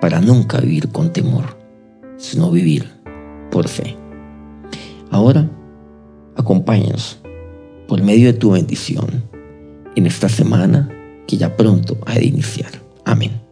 para 0.00 0.22
nunca 0.22 0.60
vivir 0.60 0.88
con 0.88 1.12
temor, 1.12 1.58
sino 2.16 2.50
vivir 2.50 2.88
por 3.50 3.68
fe. 3.68 3.94
Ahora, 5.10 5.50
acompáñanos 6.34 7.20
por 7.86 8.02
medio 8.02 8.32
de 8.32 8.38
tu 8.38 8.52
bendición 8.52 9.22
en 9.96 10.06
esta 10.06 10.30
semana 10.30 10.88
que 11.26 11.36
ya 11.36 11.56
pronto 11.56 11.98
ha 12.06 12.14
de 12.14 12.26
iniciar. 12.26 12.70
Amén. 13.04 13.44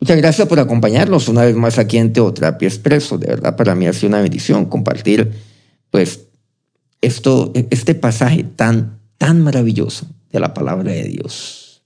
Muchas 0.00 0.16
gracias 0.16 0.46
por 0.46 0.60
acompañarnos 0.60 1.28
una 1.28 1.44
vez 1.44 1.56
más 1.56 1.78
aquí 1.78 1.98
en 1.98 2.12
Teoterapia 2.12 2.68
Expreso. 2.68 3.18
De 3.18 3.26
verdad, 3.26 3.56
para 3.56 3.74
mí 3.74 3.86
ha 3.86 3.92
sido 3.92 4.08
una 4.08 4.20
bendición 4.20 4.66
compartir, 4.66 5.32
pues, 5.90 6.26
esto, 7.00 7.52
este 7.70 7.94
pasaje 7.94 8.44
tan, 8.44 9.00
tan 9.18 9.42
maravilloso 9.42 10.06
de 10.30 10.40
la 10.40 10.54
palabra 10.54 10.92
de 10.92 11.04
Dios. 11.04 11.82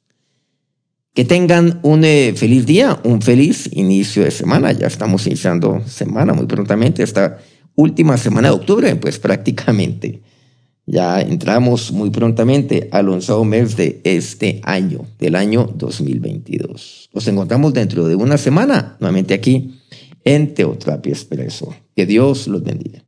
Que 1.15 1.25
tengan 1.25 1.81
un 1.83 2.05
eh, 2.05 2.33
feliz 2.37 2.67
día, 2.67 3.01
un 3.05 3.21
feliz 3.21 3.69
inicio 3.73 4.25
de 4.25 4.31
semana. 4.31 4.73
Ya 4.73 4.87
estamos 4.87 5.27
iniciando 5.27 5.83
semana 5.87 6.33
muy 6.33 6.47
prontamente, 6.47 7.03
esta 7.03 7.39
última 7.75 8.17
semana 8.17 8.49
de 8.49 8.55
octubre, 8.55 8.97
pues 8.97 9.19
prácticamente. 9.19 10.23
Ya 10.87 11.21
entramos 11.21 11.93
muy 11.93 12.11
prontamente 12.11 12.89
al 12.91 13.09
onceavo 13.09 13.45
mes 13.45 13.77
de 13.77 14.01
este 14.03 14.61
año, 14.65 15.07
del 15.19 15.37
año 15.37 15.71
2022. 15.75 17.11
Nos 17.15 17.29
encontramos 17.29 17.73
dentro 17.73 18.09
de 18.09 18.17
una 18.17 18.37
semana, 18.37 18.97
nuevamente 18.99 19.33
aquí 19.33 19.81
en 20.25 20.55
Teotrapia 20.55 21.13
Expreso. 21.13 21.73
Que 21.95 22.05
Dios 22.05 22.49
los 22.49 22.65
bendiga. 22.65 23.01